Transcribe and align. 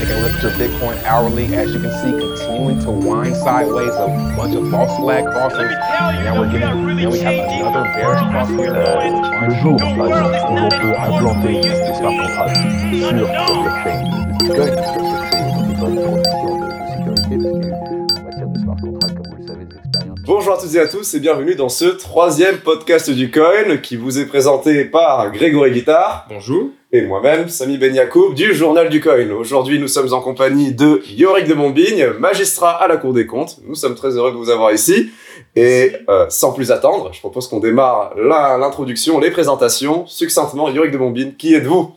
Taking 0.00 0.16
a 0.16 0.20
look 0.22 0.32
at 0.32 0.42
your 0.42 0.52
Bitcoin 0.52 0.96
hourly, 1.04 1.54
as 1.54 1.74
you 1.74 1.78
can 1.78 1.92
see, 2.00 2.10
continuing 2.10 2.80
to 2.80 2.90
wind 2.90 3.36
sideways, 3.36 3.92
a 3.96 4.06
bunch 4.34 4.56
of 4.56 4.70
false 4.70 4.98
flag 4.98 5.26
crosses. 5.26 5.60
And 5.60 6.24
now 6.24 6.40
we're 6.40 6.50
getting, 6.50 6.96
now 6.96 7.10
we 7.10 7.18
have 7.18 7.34
another 7.34 7.84
bearish 7.92 8.22
cross 8.30 8.48
here. 8.48 8.72
Le 8.72 9.54
jour, 9.60 9.76
par 9.76 10.06
exemple, 10.08 10.40
où 10.48 10.56
on 10.56 10.70
peut 10.70 10.96
implanter 10.96 11.60
des 11.60 11.94
smart 11.98 12.16
contracts 12.16 12.56
sur 12.90 13.12
la 13.12 13.52
blockchain 13.52 14.00
de 14.00 14.08
Bitcoin, 14.40 14.74
parce 14.74 14.96
que 14.96 15.06
c'est 15.30 15.44
une 15.60 15.74
bonne 15.78 15.96
condition 16.02 16.49
Bonjour 20.32 20.54
à 20.54 20.58
toutes 20.58 20.76
et 20.76 20.78
à 20.78 20.86
tous 20.86 21.12
et 21.14 21.18
bienvenue 21.18 21.56
dans 21.56 21.68
ce 21.68 21.86
troisième 21.86 22.58
podcast 22.58 23.10
du 23.10 23.32
coin 23.32 23.78
qui 23.78 23.96
vous 23.96 24.20
est 24.20 24.26
présenté 24.26 24.84
par 24.84 25.32
Grégory 25.32 25.72
Guittard. 25.72 26.28
Bonjour. 26.28 26.70
Et 26.92 27.02
moi-même, 27.02 27.48
Samy 27.48 27.78
Ben 27.78 27.92
Yacoub 27.92 28.34
du 28.34 28.54
Journal 28.54 28.90
du 28.90 29.00
Coin. 29.00 29.28
Aujourd'hui, 29.32 29.80
nous 29.80 29.88
sommes 29.88 30.12
en 30.12 30.20
compagnie 30.20 30.72
de 30.72 31.02
Yorick 31.16 31.48
de 31.48 31.54
Montbigne, 31.54 32.10
magistrat 32.20 32.80
à 32.80 32.86
la 32.86 32.96
Cour 32.96 33.12
des 33.12 33.26
comptes. 33.26 33.58
Nous 33.66 33.74
sommes 33.74 33.96
très 33.96 34.10
heureux 34.10 34.30
de 34.30 34.36
vous 34.36 34.50
avoir 34.50 34.72
ici. 34.72 35.10
Et 35.56 35.94
euh, 36.08 36.26
sans 36.28 36.52
plus 36.52 36.70
attendre, 36.70 37.10
je 37.12 37.18
propose 37.18 37.48
qu'on 37.48 37.58
démarre 37.58 38.14
l'introduction, 38.16 39.18
les 39.18 39.32
présentations. 39.32 40.06
Succinctement, 40.06 40.70
Yorick 40.70 40.92
de 40.92 40.98
Montbigne, 40.98 41.32
qui 41.32 41.54
êtes-vous? 41.54 41.92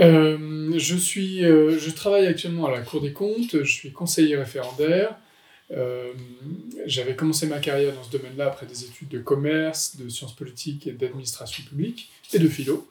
Euh, 0.00 0.38
je, 0.76 0.94
suis, 0.94 1.44
euh, 1.44 1.76
je 1.76 1.90
travaille 1.90 2.28
actuellement 2.28 2.66
à 2.66 2.70
la 2.70 2.82
Cour 2.82 3.00
des 3.00 3.12
comptes, 3.12 3.64
je 3.64 3.72
suis 3.72 3.90
conseiller 3.90 4.36
référendaire. 4.36 5.16
Euh, 5.72 6.12
J'avais 6.86 7.14
commencé 7.14 7.46
ma 7.46 7.58
carrière 7.58 7.94
dans 7.94 8.02
ce 8.02 8.10
domaine-là 8.10 8.46
après 8.46 8.66
des 8.66 8.84
études 8.84 9.08
de 9.08 9.18
commerce, 9.20 9.96
de 9.96 10.08
sciences 10.08 10.34
politiques 10.34 10.86
et 10.86 10.92
d'administration 10.92 11.62
publique 11.64 12.10
et 12.32 12.38
de 12.38 12.48
philo. 12.48 12.88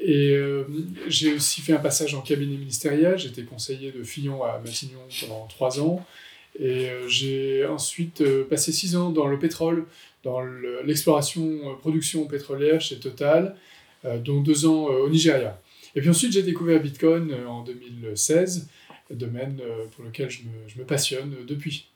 Et 0.00 0.30
euh, 0.32 0.64
j'ai 1.08 1.32
aussi 1.34 1.60
fait 1.60 1.72
un 1.72 1.78
passage 1.78 2.14
en 2.14 2.20
cabinet 2.20 2.56
ministériel. 2.56 3.18
J'étais 3.18 3.42
conseiller 3.42 3.90
de 3.92 4.02
Fillon 4.04 4.42
à 4.44 4.58
Matignon 4.58 5.00
pendant 5.20 5.46
trois 5.46 5.80
ans. 5.80 6.04
Et 6.58 6.88
euh, 6.90 7.08
j'ai 7.08 7.64
ensuite 7.66 8.22
passé 8.48 8.70
six 8.72 8.94
ans 8.96 9.10
dans 9.10 9.26
le 9.26 9.38
pétrole, 9.38 9.86
dans 10.22 10.40
le- 10.40 10.82
l'exploration, 10.84 11.76
production 11.80 12.26
pétrolière 12.26 12.80
chez 12.80 12.96
Total, 12.98 13.56
dont 14.22 14.40
deux 14.42 14.66
ans 14.66 14.84
au 14.84 15.08
Nigeria. 15.08 15.60
Et 15.96 16.00
puis 16.00 16.10
ensuite, 16.10 16.32
j'ai 16.32 16.42
découvert 16.42 16.80
Bitcoin 16.80 17.34
en 17.46 17.62
2016, 17.64 18.68
domaine 19.10 19.60
pour 19.92 20.04
lequel 20.04 20.28
je 20.28 20.40
me, 20.78 20.84
passionne 20.84 21.34
depuis. 21.46 21.88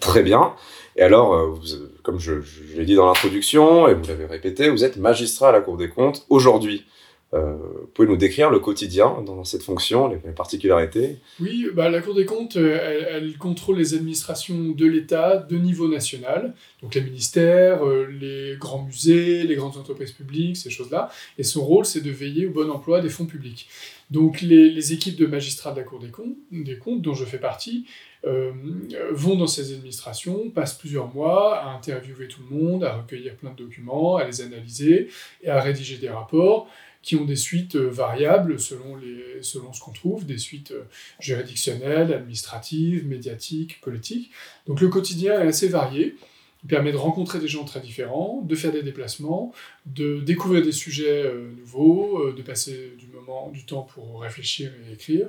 Très 0.00 0.22
bien. 0.22 0.54
Et 0.96 1.02
alors, 1.02 1.34
euh, 1.34 1.54
comme 2.02 2.18
je 2.18 2.34
l'ai 2.76 2.84
dit 2.84 2.94
dans 2.94 3.06
l'introduction, 3.06 3.86
et 3.88 3.94
vous 3.94 4.06
l'avez 4.08 4.26
répété, 4.26 4.68
vous 4.68 4.84
êtes 4.84 4.96
magistrat 4.96 5.50
à 5.50 5.52
la 5.52 5.60
Cour 5.60 5.76
des 5.76 5.88
comptes 5.88 6.26
aujourd'hui. 6.28 6.86
Euh, 7.32 7.56
vous 7.96 8.06
nous 8.06 8.16
décrire 8.16 8.50
le 8.50 8.58
quotidien 8.58 9.22
dans 9.24 9.44
cette 9.44 9.62
fonction, 9.62 10.08
les, 10.08 10.16
particularités? 10.32 11.18
Oui, 11.38 11.66
bah, 11.74 11.88
la 11.88 12.00
Cour 12.00 12.14
des 12.14 12.24
comptes, 12.24 12.56
euh, 12.56 13.04
elle, 13.08 13.36
contrôle 13.36 13.76
les 13.76 13.94
administrations 13.94 14.70
de 14.70 14.86
l'État 14.86 15.36
de 15.36 15.56
niveau 15.56 15.86
national, 15.86 16.54
donc 16.82 16.94
les 16.94 17.02
ministères, 17.02 17.86
euh, 17.86 18.06
les 18.06 18.56
grands 18.58 18.82
musées, 18.82 19.44
les 19.44 19.54
grandes 19.54 19.76
entreprises 19.76 20.12
publiques, 20.12 20.56
ces 20.56 20.70
choses-là. 20.70 21.10
Et 21.38 21.44
son 21.44 21.64
rôle, 21.64 21.84
c'est 21.84 22.00
de 22.00 22.10
veiller 22.10 22.46
au 22.46 22.50
bon 22.50 22.70
emploi 22.70 23.00
des 23.00 23.10
fonds 23.10 23.26
publics. 23.26 23.68
Donc 24.10 24.40
les, 24.40 24.70
les 24.70 24.92
équipes 24.92 25.16
de 25.16 25.26
magistrats 25.26 25.70
de 25.70 25.76
la 25.76 25.84
Cour 25.84 26.00
des 26.00 26.08
comptes, 26.08 26.36
des 26.50 26.78
comptes 26.78 27.02
dont 27.02 27.14
je 27.14 27.24
fais 27.24 27.38
partie, 27.38 27.86
euh, 28.26 28.52
vont 29.12 29.36
dans 29.36 29.46
ces 29.46 29.72
administrations, 29.72 30.50
passent 30.50 30.76
plusieurs 30.76 31.14
mois 31.14 31.58
à 31.58 31.68
interviewer 31.70 32.28
tout 32.28 32.40
le 32.50 32.56
monde, 32.56 32.82
à 32.84 32.94
recueillir 32.94 33.36
plein 33.36 33.52
de 33.52 33.56
documents, 33.56 34.16
à 34.16 34.24
les 34.24 34.42
analyser 34.42 35.08
et 35.42 35.48
à 35.48 35.60
rédiger 35.60 35.96
des 35.96 36.08
rapports 36.08 36.68
qui 37.02 37.16
ont 37.16 37.24
des 37.24 37.36
suites 37.36 37.76
euh, 37.76 37.88
variables 37.88 38.60
selon, 38.60 38.96
les, 38.96 39.42
selon 39.42 39.72
ce 39.72 39.80
qu'on 39.80 39.92
trouve, 39.92 40.26
des 40.26 40.38
suites 40.38 40.72
euh, 40.72 40.84
juridictionnelles, 41.18 42.12
administratives, 42.12 43.06
médiatiques, 43.06 43.80
politiques. 43.80 44.30
Donc 44.66 44.80
le 44.80 44.88
quotidien 44.88 45.40
est 45.40 45.48
assez 45.48 45.68
varié. 45.68 46.16
Il 46.62 46.68
permet 46.68 46.92
de 46.92 46.98
rencontrer 46.98 47.38
des 47.38 47.48
gens 47.48 47.64
très 47.64 47.80
différents, 47.80 48.42
de 48.42 48.54
faire 48.54 48.72
des 48.72 48.82
déplacements, 48.82 49.54
de 49.86 50.20
découvrir 50.20 50.62
des 50.62 50.72
sujets 50.72 51.24
euh, 51.24 51.50
nouveaux, 51.58 52.32
de 52.32 52.42
passer 52.42 52.92
du 52.98 53.06
moment, 53.06 53.48
du 53.48 53.64
temps 53.64 53.88
pour 53.94 54.20
réfléchir 54.20 54.70
et 54.86 54.92
écrire. 54.92 55.28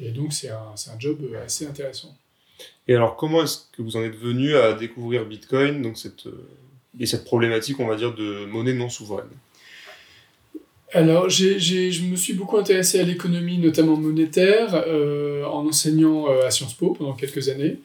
Et 0.00 0.10
donc 0.10 0.32
c'est 0.32 0.50
un, 0.50 0.74
un 0.74 0.98
job 0.98 1.18
assez 1.44 1.66
intéressant. 1.66 2.16
Et 2.88 2.94
alors, 2.94 3.16
comment 3.16 3.44
est-ce 3.44 3.58
que 3.72 3.82
vous 3.82 3.96
en 3.96 4.02
êtes 4.02 4.16
venu 4.16 4.56
à 4.56 4.72
découvrir 4.72 5.26
Bitcoin, 5.26 5.82
donc 5.82 5.98
cette, 5.98 6.26
et 6.98 7.04
cette 7.04 7.24
problématique, 7.24 7.78
on 7.80 7.86
va 7.86 7.96
dire, 7.96 8.14
de 8.14 8.46
monnaie 8.46 8.72
non 8.72 8.88
souveraine? 8.88 9.28
Alors, 10.92 11.28
j'ai, 11.28 11.58
j'ai- 11.58 11.90
je 11.90 12.04
me 12.04 12.16
suis 12.16 12.32
beaucoup 12.32 12.56
intéressé 12.56 13.00
à 13.00 13.02
l'économie, 13.02 13.58
notamment 13.58 13.96
monétaire, 13.96 14.84
euh, 14.86 15.44
en 15.44 15.66
enseignant 15.66 16.28
euh, 16.30 16.46
à 16.46 16.50
Sciences 16.50 16.74
Po 16.74 16.90
pendant 16.92 17.12
quelques 17.12 17.48
années. 17.48 17.78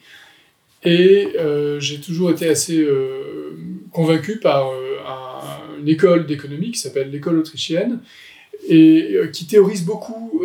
Et 0.84 1.28
euh, 1.38 1.78
j'ai 1.80 2.00
toujours 2.00 2.30
été 2.30 2.48
assez 2.48 2.84
convaincu 3.92 4.38
par 4.38 4.66
un- 4.66 5.80
une 5.80 5.88
école 5.88 6.26
d'économie 6.26 6.70
qui 6.72 6.78
s'appelle 6.78 7.10
l'école 7.10 7.38
autrichienne, 7.38 8.00
et 8.68 9.16
qui 9.32 9.46
théorise 9.46 9.84
beaucoup 9.84 10.42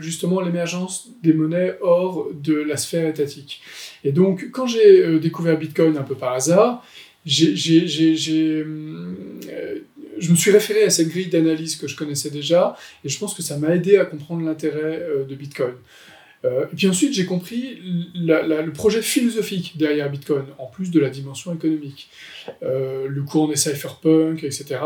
justement 0.00 0.40
l'émergence 0.40 1.08
des 1.22 1.32
monnaies 1.34 1.76
hors 1.82 2.28
de 2.32 2.54
la 2.54 2.76
sphère 2.78 3.06
étatique. 3.08 3.60
Et 4.04 4.12
donc, 4.12 4.50
quand 4.50 4.66
j'ai 4.66 5.18
découvert 5.18 5.58
Bitcoin 5.58 5.96
un 5.98 6.02
peu 6.02 6.14
par 6.14 6.32
hasard, 6.32 6.84
j'ai, 7.26 7.54
j'ai, 7.54 7.86
j'ai, 7.86 8.16
j'ai, 8.16 8.62
hum, 8.62 9.16
euh, 9.50 9.78
je 10.20 10.30
me 10.30 10.36
suis 10.36 10.50
référé 10.50 10.84
à 10.84 10.90
cette 10.90 11.08
grille 11.08 11.28
d'analyse 11.28 11.76
que 11.76 11.88
je 11.88 11.96
connaissais 11.96 12.30
déjà, 12.30 12.76
et 13.04 13.08
je 13.08 13.18
pense 13.18 13.34
que 13.34 13.42
ça 13.42 13.56
m'a 13.56 13.74
aidé 13.74 13.96
à 13.96 14.04
comprendre 14.04 14.44
l'intérêt 14.44 15.00
euh, 15.00 15.24
de 15.24 15.34
Bitcoin. 15.34 15.74
Euh, 16.44 16.64
et 16.72 16.76
puis 16.76 16.88
ensuite, 16.88 17.12
j'ai 17.12 17.26
compris 17.26 17.78
le 18.14 18.70
projet 18.70 19.02
philosophique 19.02 19.76
derrière 19.76 20.10
Bitcoin, 20.10 20.46
en 20.58 20.66
plus 20.66 20.90
de 20.90 21.00
la 21.00 21.10
dimension 21.10 21.54
économique. 21.54 22.08
Euh, 22.62 23.08
le 23.08 23.22
courant 23.22 23.48
des 23.48 23.56
cypherpunk, 23.56 24.44
etc. 24.44 24.80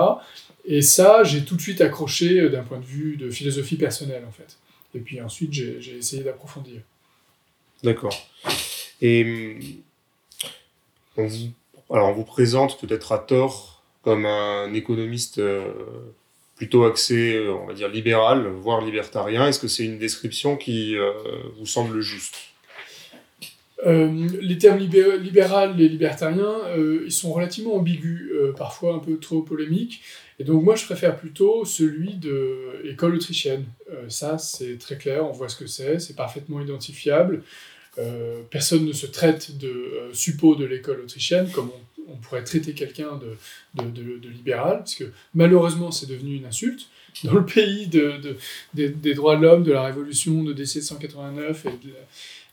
Et 0.65 0.83
ça, 0.83 1.23
j'ai 1.23 1.45
tout 1.45 1.57
de 1.57 1.61
suite 1.61 1.81
accroché 1.81 2.49
d'un 2.49 2.63
point 2.63 2.79
de 2.79 2.85
vue 2.85 3.17
de 3.17 3.31
philosophie 3.31 3.77
personnelle, 3.77 4.25
en 4.27 4.33
fait. 4.33 4.57
Et 4.97 5.01
puis 5.01 5.21
ensuite, 5.21 5.53
j'ai 5.53 5.97
essayé 5.97 6.23
d'approfondir. 6.23 6.81
D'accord. 7.83 8.17
Et 9.01 9.57
alors, 11.17 12.09
on 12.09 12.13
vous 12.13 12.25
présente 12.25 12.81
peut-être 12.81 13.13
à 13.13 13.19
tort 13.19 13.74
comme 14.05 14.27
un 14.27 14.73
économiste 14.75 15.39
euh, 15.39 15.73
plutôt 16.57 16.85
axé, 16.85 17.37
euh, 17.37 17.55
on 17.55 17.67
va 17.67 17.73
dire, 17.73 17.89
libéral, 17.89 18.47
voire 18.47 18.85
libertarien. 18.85 19.49
Est-ce 19.49 19.59
que 19.59 19.67
c'est 19.67 19.85
une 19.85 19.99
description 19.99 20.57
qui 20.57 20.97
euh, 20.97 21.11
vous 21.59 21.67
semble 21.67 22.01
juste? 22.01 22.37
Les 23.87 24.57
termes 24.57 24.79
libé- 24.79 25.19
libéral 25.19 25.79
et 25.79 25.89
libertarien, 25.91 26.55
ils 27.05 27.13
sont 27.13 27.35
relativement 27.35 27.75
ambigus, 27.75 28.33
parfois 28.57 28.95
un 28.95 28.99
peu 28.99 29.19
trop 29.19 29.43
polémiques. 29.43 30.01
Et 30.39 30.45
donc 30.45 30.65
moi, 30.65 30.75
je 30.75 30.87
préfère 30.87 31.19
plutôt 31.19 31.67
celui 31.67 32.15
de 32.15 32.81
école 32.85 33.15
autrichienne. 33.15 33.67
Ça, 34.09 34.39
c'est 34.39 34.79
très 34.79 34.97
clair, 34.97 35.27
on 35.27 35.33
voit 35.33 35.51
ce 35.51 35.57
que 35.57 35.67
c'est, 35.67 35.99
c'est 35.99 36.17
parfaitement 36.17 36.63
identifiable. 36.63 37.43
Personne 38.49 38.87
ne 38.87 38.95
se 38.95 39.05
traite 39.05 39.59
de 39.59 39.75
suppôt 40.15 40.55
de 40.55 40.65
l'école 40.65 41.01
autrichienne 41.01 41.51
comme 41.51 41.69
on, 41.69 41.94
on 42.15 42.17
pourrait 42.17 42.45
traiter 42.45 42.73
quelqu'un 42.75 43.19
de, 43.75 43.83
de, 43.83 44.29
libéral, 44.29 44.79
parce 44.79 44.95
que 44.95 45.05
malheureusement, 45.35 45.91
c'est 45.91 46.09
devenu 46.09 46.37
une 46.37 46.47
insulte. 46.47 46.89
Dans 47.23 47.35
le 47.35 47.45
pays 47.47 47.87
de, 47.87 48.17
de- 48.23 48.37
des, 48.75 48.89
des 48.89 49.15
droits 49.15 49.37
de 49.37 49.43
l'homme, 49.43 49.63
de 49.63 49.73
la 49.73 49.83
révolution 49.85 50.43
de 50.43 50.53
DC 50.53 50.83
189 50.83 51.67
et 51.67 51.69
de 51.87 51.93
la- 51.93 52.01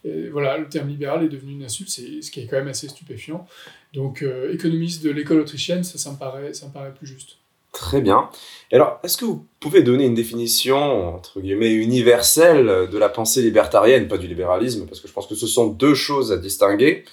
et 0.04 0.30
voilà, 0.30 0.58
le 0.58 0.68
terme 0.68 0.90
libéral 0.90 1.24
est 1.24 1.30
devenu 1.30 1.52
une 1.54 1.64
insulte, 1.64 1.90
c'est 1.90 2.24
ce 2.24 2.32
qui 2.32 2.40
est 2.42 2.48
quand 2.48 2.58
même 2.58 2.68
assez 2.68 2.88
stupéfiant. 2.88 3.48
Donc, 3.94 4.24
euh, 4.24 4.52
économiste 4.52 5.04
de 5.04 5.12
l'école 5.12 5.40
autrichienne, 5.40 5.84
ça, 5.84 6.00
ça, 6.00 6.12
me 6.12 6.18
paraît, 6.18 6.56
ça 6.56 6.66
me 6.68 6.72
paraît 6.72 6.92
plus 6.94 7.06
juste. 7.06 7.38
Très 7.72 8.02
bien. 8.02 8.30
Alors, 8.72 9.00
est-ce 9.04 9.16
que 9.16 9.26
vous 9.26 9.46
pouvez 9.60 9.82
donner 9.84 10.06
une 10.06 10.16
définition, 10.16 11.16
entre 11.16 11.40
guillemets, 11.40 11.72
universelle 11.72 12.90
de 12.92 12.98
la 12.98 13.10
pensée 13.10 13.42
libertarienne, 13.44 14.08
pas 14.08 14.18
du 14.18 14.28
libéralisme, 14.28 14.88
parce 14.88 15.00
que 15.02 15.08
je 15.08 15.14
pense 15.14 15.28
que 15.28 15.36
ce 15.36 15.48
sont 15.48 15.68
deux 15.68 15.94
choses 15.96 16.32
à 16.32 16.38
distinguer. 16.38 17.06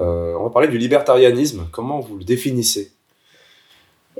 Euh, 0.00 0.34
on 0.38 0.44
va 0.44 0.50
parler 0.50 0.68
du 0.68 0.78
libertarianisme. 0.78 1.68
Comment 1.70 2.00
vous 2.00 2.16
le 2.18 2.24
définissez? 2.24 2.92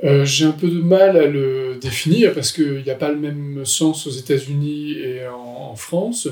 Euh, 0.03 0.25
J'ai 0.25 0.45
un 0.45 0.51
peu 0.51 0.67
de 0.67 0.81
mal 0.81 1.17
à 1.17 1.25
le 1.27 1.77
définir 1.81 2.33
parce 2.33 2.51
qu'il 2.51 2.83
n'y 2.83 2.89
a 2.89 2.95
pas 2.95 3.09
le 3.09 3.17
même 3.17 3.65
sens 3.65 4.05
aux 4.07 4.11
États-Unis 4.11 4.97
et 4.99 5.27
en, 5.27 5.71
en 5.71 5.75
France. 5.75 6.27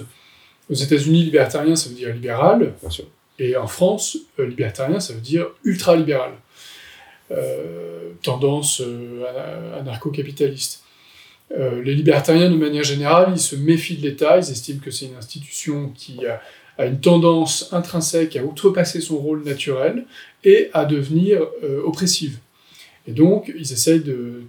Aux 0.70 0.76
États-Unis, 0.76 1.24
libertarien, 1.24 1.76
ça 1.76 1.90
veut 1.90 1.96
dire 1.96 2.14
libéral. 2.14 2.74
Bien 2.82 2.90
sûr. 2.90 3.06
Et 3.40 3.56
en 3.56 3.68
France, 3.68 4.18
euh, 4.40 4.46
libertarien, 4.46 5.00
ça 5.00 5.14
veut 5.14 5.22
dire 5.22 5.48
ultra-libéral. 5.64 6.32
Tendance 8.24 8.82
ana- 8.82 9.78
anarcho-capitaliste. 9.82 10.84
Les 11.58 11.94
libertariens, 11.94 12.50
de 12.50 12.56
manière 12.56 12.84
générale, 12.84 13.30
ils 13.36 13.40
se 13.40 13.56
méfient 13.56 13.98
de 13.98 14.02
l'État, 14.08 14.38
ils 14.38 14.50
estiment 14.52 14.80
que 14.84 14.90
c'est 14.90 15.06
une 15.06 15.16
institution 15.16 15.90
qui 15.96 16.26
a, 16.26 16.42
a 16.80 16.86
une 16.86 17.02
tendance 17.02 17.74
intrinsèque 17.74 18.38
à 18.38 18.44
outrepasser 18.44 19.02
son 19.02 19.18
rôle 19.18 19.44
naturel 19.44 20.06
et 20.46 20.70
à 20.74 20.86
devenir 20.86 21.46
euh, 21.62 21.84
oppressive. 21.84 22.40
Et 23.06 23.12
donc, 23.12 23.52
ils 23.54 23.74
essayent 23.74 24.02
de, 24.02 24.44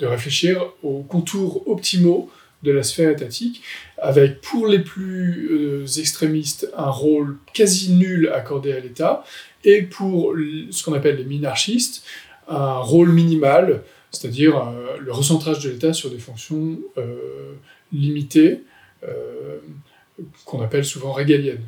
réfléchir 0.00 0.64
aux 0.82 1.02
contours 1.02 1.68
optimaux 1.68 2.30
de 2.62 2.72
la 2.72 2.82
sphère 2.82 3.10
étatique, 3.10 3.62
avec 3.98 4.40
pour 4.40 4.66
les 4.66 4.78
plus 4.78 5.48
euh, 5.50 5.86
extrémistes 5.98 6.70
un 6.74 6.90
rôle 6.90 7.36
quasi 7.52 7.92
nul 7.92 8.30
accordé 8.34 8.72
à 8.72 8.80
l'État, 8.80 9.24
et 9.62 9.82
pour 9.82 10.34
ce 10.70 10.82
qu'on 10.82 10.94
appelle 10.94 11.16
les 11.16 11.24
minarchistes, 11.24 12.02
un 12.48 12.78
rôle 12.78 13.12
minimal, 13.12 13.82
c'est-à-dire 14.10 14.56
euh, 14.56 14.96
le 14.98 15.12
recentrage 15.12 15.62
de 15.62 15.68
l'État 15.68 15.92
sur 15.92 16.10
des 16.10 16.18
fonctions 16.18 16.78
limitées, 17.92 18.62
qu'on 20.44 20.60
appelle 20.62 20.84
souvent 20.84 21.12
régaliennes. 21.12 21.62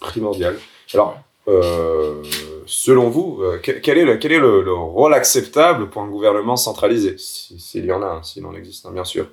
primordial. 0.00 0.56
Alors, 0.94 1.18
euh, 1.48 2.22
selon 2.66 3.08
vous, 3.08 3.40
euh, 3.42 3.58
quel, 3.62 3.98
est, 3.98 4.04
le, 4.04 4.16
quel 4.16 4.32
est 4.32 4.38
le, 4.38 4.62
le 4.62 4.72
rôle 4.72 5.14
acceptable 5.14 5.90
pour 5.90 6.02
un 6.02 6.08
gouvernement 6.08 6.56
centralisé? 6.56 7.16
Si- 7.18 7.58
S'il 7.58 7.84
y 7.84 7.92
en 7.92 8.02
a, 8.02 8.06
hein, 8.06 8.22
s'il 8.22 8.44
en 8.44 8.54
existe, 8.54 8.86
hein, 8.86 8.90
bien 8.92 9.04
sûr. 9.04 9.26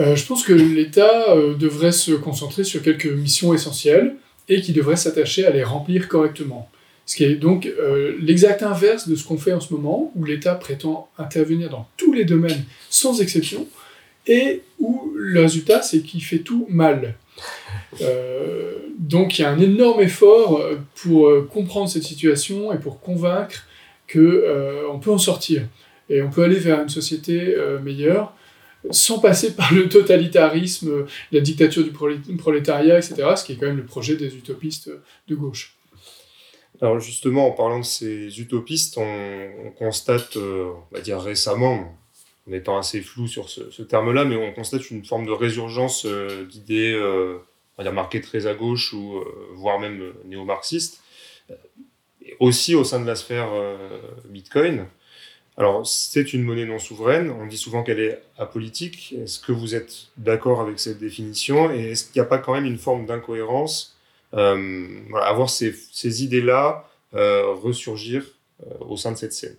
Euh, 0.00 0.16
je 0.16 0.26
pense 0.26 0.42
que 0.42 0.52
l'État 0.52 1.30
euh, 1.32 1.54
devrait 1.54 1.92
se 1.92 2.12
concentrer 2.12 2.64
sur 2.64 2.82
quelques 2.82 3.06
missions 3.06 3.54
essentielles 3.54 4.16
et 4.48 4.60
qui 4.60 4.72
devrait 4.72 4.96
s'attacher 4.96 5.46
à 5.46 5.50
les 5.50 5.64
remplir 5.64 6.08
correctement. 6.08 6.68
Ce 7.04 7.14
qui 7.14 7.24
est 7.24 7.36
donc 7.36 7.68
l'exact 8.18 8.64
inverse 8.64 9.08
de 9.08 9.14
ce 9.14 9.22
qu'on 9.24 9.38
fait 9.38 9.52
en 9.52 9.60
ce 9.60 9.72
moment, 9.72 10.10
où 10.16 10.24
l'État 10.24 10.56
prétend 10.56 11.08
intervenir 11.18 11.70
dans 11.70 11.86
tous 11.96 12.12
les 12.12 12.24
domaines 12.24 12.64
sans 12.90 13.20
exception, 13.20 13.68
et 14.26 14.62
où 14.80 15.05
le 15.26 15.40
résultat, 15.40 15.82
c'est 15.82 16.02
qu'il 16.02 16.22
fait 16.22 16.38
tout 16.38 16.66
mal. 16.68 17.16
Euh, 18.00 18.74
donc 18.98 19.38
il 19.38 19.42
y 19.42 19.44
a 19.44 19.50
un 19.50 19.58
énorme 19.58 20.00
effort 20.00 20.58
euh, 20.58 20.76
pour 20.94 21.28
euh, 21.28 21.48
comprendre 21.52 21.88
cette 21.88 22.04
situation 22.04 22.72
et 22.72 22.78
pour 22.78 23.00
convaincre 23.00 23.66
que 24.06 24.84
on 24.88 25.00
peut 25.00 25.10
en 25.10 25.18
sortir 25.18 25.62
et 26.08 26.22
on 26.22 26.30
peut 26.30 26.44
aller 26.44 26.60
vers 26.60 26.80
une 26.80 26.88
société 26.88 27.56
meilleure 27.82 28.32
sans 28.92 29.18
passer 29.18 29.56
par 29.56 29.74
le 29.74 29.88
totalitarisme, 29.88 31.06
la 31.32 31.40
dictature 31.40 31.82
du 31.82 31.90
prolé- 31.90 32.36
prolétariat, 32.36 32.98
etc., 32.98 33.16
ce 33.36 33.44
qui 33.44 33.54
est 33.54 33.56
quand 33.56 33.66
même 33.66 33.78
le 33.78 33.84
projet 33.84 34.14
des 34.14 34.36
utopistes 34.36 34.92
de 35.26 35.34
gauche. 35.34 35.74
Alors 36.80 37.00
justement, 37.00 37.48
en 37.48 37.50
parlant 37.50 37.80
de 37.80 37.84
ces 37.84 38.40
utopistes, 38.40 38.96
on, 38.96 39.48
on 39.66 39.72
constate, 39.72 40.36
on 40.36 40.94
va 40.94 41.00
dire 41.00 41.20
récemment, 41.20 41.98
en 42.48 42.52
étant 42.52 42.78
assez 42.78 43.00
flou 43.00 43.26
sur 43.26 43.48
ce, 43.48 43.82
terme-là, 43.82 44.24
mais 44.24 44.36
on 44.36 44.52
constate 44.52 44.90
une 44.90 45.04
forme 45.04 45.26
de 45.26 45.32
résurgence 45.32 46.06
euh, 46.06 46.44
d'idées, 46.46 46.92
euh, 46.94 47.38
on 47.76 47.82
va 47.82 47.84
dire 47.84 47.92
marquées 47.92 48.20
très 48.20 48.46
à 48.46 48.54
gauche 48.54 48.92
ou 48.92 49.16
euh, 49.16 49.24
voire 49.54 49.78
même 49.78 50.12
néo-marxistes, 50.24 51.02
aussi 52.40 52.74
au 52.74 52.84
sein 52.84 53.00
de 53.00 53.06
la 53.06 53.14
sphère 53.14 53.48
Bitcoin. 54.28 54.86
Alors 55.56 55.86
c'est 55.86 56.34
une 56.34 56.42
monnaie 56.42 56.66
non 56.66 56.78
souveraine, 56.78 57.30
on 57.30 57.46
dit 57.46 57.56
souvent 57.56 57.82
qu'elle 57.82 58.00
est 58.00 58.20
apolitique. 58.36 59.14
Est-ce 59.22 59.38
que 59.38 59.52
vous 59.52 59.74
êtes 59.74 60.08
d'accord 60.16 60.60
avec 60.60 60.78
cette 60.78 60.98
définition? 60.98 61.72
Et 61.72 61.92
est-ce 61.92 62.04
qu'il 62.04 62.20
n'y 62.20 62.26
a 62.26 62.28
pas 62.28 62.38
quand 62.38 62.52
même 62.52 62.66
une 62.66 62.78
forme 62.78 63.06
d'incohérence 63.06 63.96
euh, 64.34 64.86
voilà, 65.08 65.26
avoir 65.26 65.48
ces, 65.48 66.24
idées-là 66.24 66.88
euh, 67.14 67.54
ressurgir 67.54 68.24
au 68.80 68.96
sein 68.96 69.12
de 69.12 69.16
cette 69.16 69.32
scène? 69.32 69.56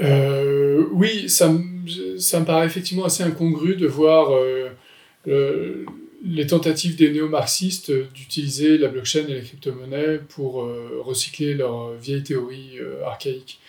Euh, 0.00 0.84
oui, 0.92 1.28
ça, 1.28 1.48
me- 1.48 2.18
paraît 2.44 2.66
effectivement 2.66 3.04
assez 3.04 3.22
incongru 3.24 3.76
de 3.76 3.86
voir 3.86 4.32
euh, 4.34 4.68
le- 5.26 5.86
les 6.24 6.46
tentatives 6.46 6.96
des 6.96 7.10
néo-marxistes 7.12 7.92
d'utiliser 8.12 8.76
la 8.78 8.88
blockchain 8.88 9.24
et 9.28 9.34
les 9.34 9.40
crypto-monnaies 9.42 10.20
pour 10.28 10.62
euh, 10.64 11.00
recycler 11.00 11.54
leurs 11.54 11.92
vieilles 11.94 12.24
théories 12.24 12.78
archaïques. 13.04 13.60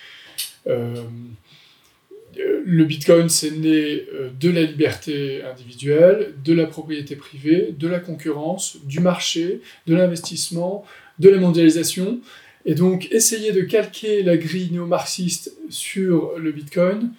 Le 2.66 2.86
Bitcoin, 2.86 3.28
c'est 3.28 3.52
né 3.52 4.04
de 4.40 4.50
la 4.50 4.62
liberté 4.64 5.42
individuelle, 5.44 6.34
de 6.46 6.54
la 6.54 6.66
propriété 6.68 7.16
privée, 7.16 7.74
de 7.78 7.88
la 7.88 8.00
concurrence, 8.00 8.78
du 8.84 9.00
marché, 9.00 9.62
de 9.88 9.96
l'investissement, 9.96 10.86
de 11.18 11.30
la 11.30 11.38
mondialisation. 11.38 12.20
Et 12.66 12.76
donc, 12.76 13.08
essayer 13.12 13.52
de 13.52 13.62
calquer 13.62 14.22
la 14.24 14.38
grille 14.38 14.70
néo-marxiste 14.72 15.54
sur 15.70 16.38
le 16.38 16.52
Bitcoin, 16.52 17.12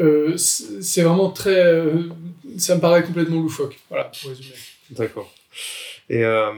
euh, 0.00 0.36
c'est 0.36 1.02
vraiment 1.02 1.30
très. 1.30 1.58
euh, 1.58 2.04
ça 2.58 2.76
me 2.76 2.80
paraît 2.80 3.02
complètement 3.02 3.40
loufoque. 3.40 3.78
Voilà, 3.88 4.04
pour 4.20 4.30
résumer. 4.30 4.54
D'accord. 4.90 5.32
Et 6.08 6.24
euh, 6.24 6.52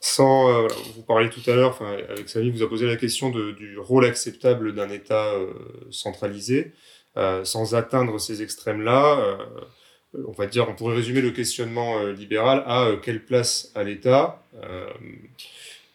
sans, 0.00 0.66
vous 0.94 1.02
parliez 1.02 1.30
tout 1.30 1.48
à 1.50 1.54
l'heure, 1.54 1.80
avec 1.82 2.28
Samy, 2.28 2.50
vous 2.50 2.62
a 2.62 2.68
posé 2.68 2.86
la 2.86 2.96
question 2.96 3.30
de- 3.30 3.52
du 3.52 3.78
rôle 3.78 4.04
acceptable 4.04 4.74
d'un 4.74 4.90
État 4.90 5.32
centralisé, 5.90 6.72
sans 7.44 7.74
atteindre 7.74 8.18
ces 8.18 8.42
extrêmes-là. 8.42 9.38
on 10.26 10.32
va 10.32 10.46
dire, 10.46 10.68
on 10.68 10.74
pourrait 10.74 10.96
résumer 10.96 11.20
le 11.20 11.30
questionnement 11.30 12.02
libéral 12.04 12.62
à 12.66 12.92
quelle 13.02 13.24
place 13.24 13.72
à 13.74 13.84
l'État 13.84 14.42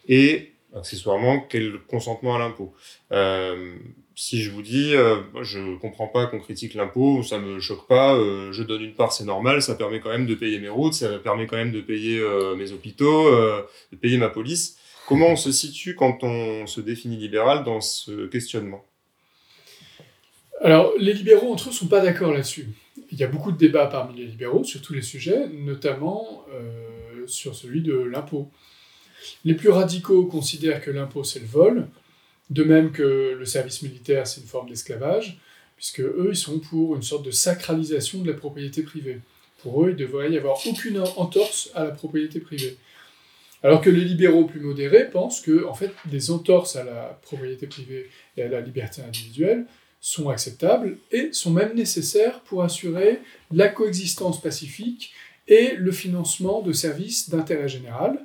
et 0.08 0.52
accessoirement 0.76 1.40
quel 1.40 1.80
consentement 1.88 2.36
à 2.36 2.40
l'impôt. 2.40 2.74
Euh, 3.12 3.76
si 4.16 4.42
je 4.42 4.52
vous 4.52 4.62
dis, 4.62 4.96
euh, 4.96 5.18
je 5.42 5.78
comprends 5.78 6.08
pas 6.08 6.28
qu'on 6.28 6.40
critique 6.40 6.74
l'impôt, 6.74 7.24
ça 7.24 7.38
me 7.38 7.60
choque 7.60 7.88
pas, 7.88 8.16
euh, 8.16 8.52
je 8.52 8.64
donne 8.64 8.82
une 8.82 8.94
part, 8.94 9.12
c'est 9.12 9.26
normal, 9.26 9.62
ça 9.62 9.76
permet 9.76 10.00
quand 10.00 10.10
même 10.10 10.26
de 10.26 10.36
payer 10.36 10.60
mes 10.60 10.70
routes, 10.70 10.94
ça 10.94 11.20
permet 11.20 11.48
quand 11.48 11.58
même 11.58 11.72
de 11.72 11.82
payer 11.82 12.22
mes 12.58 12.72
hôpitaux, 12.72 13.30
de 13.32 13.98
payer 14.00 14.18
ma 14.18 14.30
police. 14.30 14.78
Comment 15.08 15.28
on 15.28 15.36
se 15.36 15.52
situe 15.52 15.96
quand 15.96 16.24
on 16.24 16.66
se 16.66 16.82
définit 16.82 17.18
libéral 17.18 17.64
dans 17.64 17.82
ce 17.82 18.26
questionnement? 18.28 18.84
Alors, 20.62 20.94
les 20.98 21.14
libéraux 21.14 21.52
entre 21.52 21.70
eux 21.70 21.74
sont 21.74 21.88
pas 21.88 22.02
d'accord 22.02 22.32
là-dessus. 22.32 22.70
Il 23.12 23.20
y 23.20 23.24
a 23.24 23.28
beaucoup 23.28 23.52
de 23.52 23.58
débats 23.58 23.86
parmi 23.86 24.18
les 24.18 24.26
libéraux 24.26 24.64
sur 24.64 24.82
tous 24.82 24.94
les 24.94 25.04
sujets, 25.04 25.48
notamment 25.50 26.46
sur 27.28 27.54
celui 27.54 27.82
de 27.82 27.94
l'impôt. 27.94 28.50
Les 29.44 29.54
plus 29.54 29.70
radicaux 29.70 30.26
considèrent 30.26 30.82
que 30.82 30.92
l'impôt 30.92 31.24
c'est 31.24 31.40
le 31.40 31.46
vol, 31.46 31.88
de 32.50 32.64
même 32.64 32.92
que 32.92 33.36
le 33.38 33.46
service 33.46 33.82
militaire 33.82 34.28
c'est 34.28 34.42
une 34.42 34.48
forme 34.48 34.70
d'esclavage, 34.70 35.40
puisque 35.78 36.02
eux 36.02 36.30
ils 36.32 36.38
sont 36.38 36.60
pour 36.60 36.96
une 36.96 37.04
sorte 37.04 37.26
de 37.26 37.32
sacralisation 37.32 38.22
de 38.22 38.32
la 38.32 38.38
propriété 38.38 38.84
privée. 38.84 39.20
Pour 39.62 39.84
eux, 39.84 39.90
il 39.90 39.94
ne 39.94 40.00
devrait 40.00 40.32
y 40.32 40.38
avoir 40.38 40.60
aucune 40.68 41.00
entorse 41.00 41.72
à 41.74 41.86
la 41.86 41.92
propriété 41.92 42.40
privée. 42.40 42.78
Alors 43.64 43.82
que 43.82 43.90
les 43.90 44.06
libéraux 44.06 44.46
plus 44.46 44.60
modérés 44.60 45.10
pensent 45.10 45.42
que 45.42 45.66
en 45.66 45.76
des 46.06 46.30
entorses 46.30 46.76
à 46.76 46.84
la 46.84 47.20
propriété 47.24 47.66
privée 47.66 48.12
et 48.38 48.44
à 48.44 48.48
la 48.48 48.62
liberté 48.62 49.02
individuelle 49.02 49.66
sont 50.02 50.30
acceptables 50.30 51.00
et 51.12 51.34
sont 51.34 51.50
même 51.50 51.74
nécessaires 51.74 52.42
pour 52.42 52.64
assurer 52.64 53.22
la 53.52 53.68
coexistence 53.70 54.40
pacifique 54.40 55.14
et 55.48 55.74
le 55.76 55.92
financement 55.92 56.62
de 56.62 56.74
services 56.74 57.32
d'intérêt 57.32 57.68
général, 57.68 58.20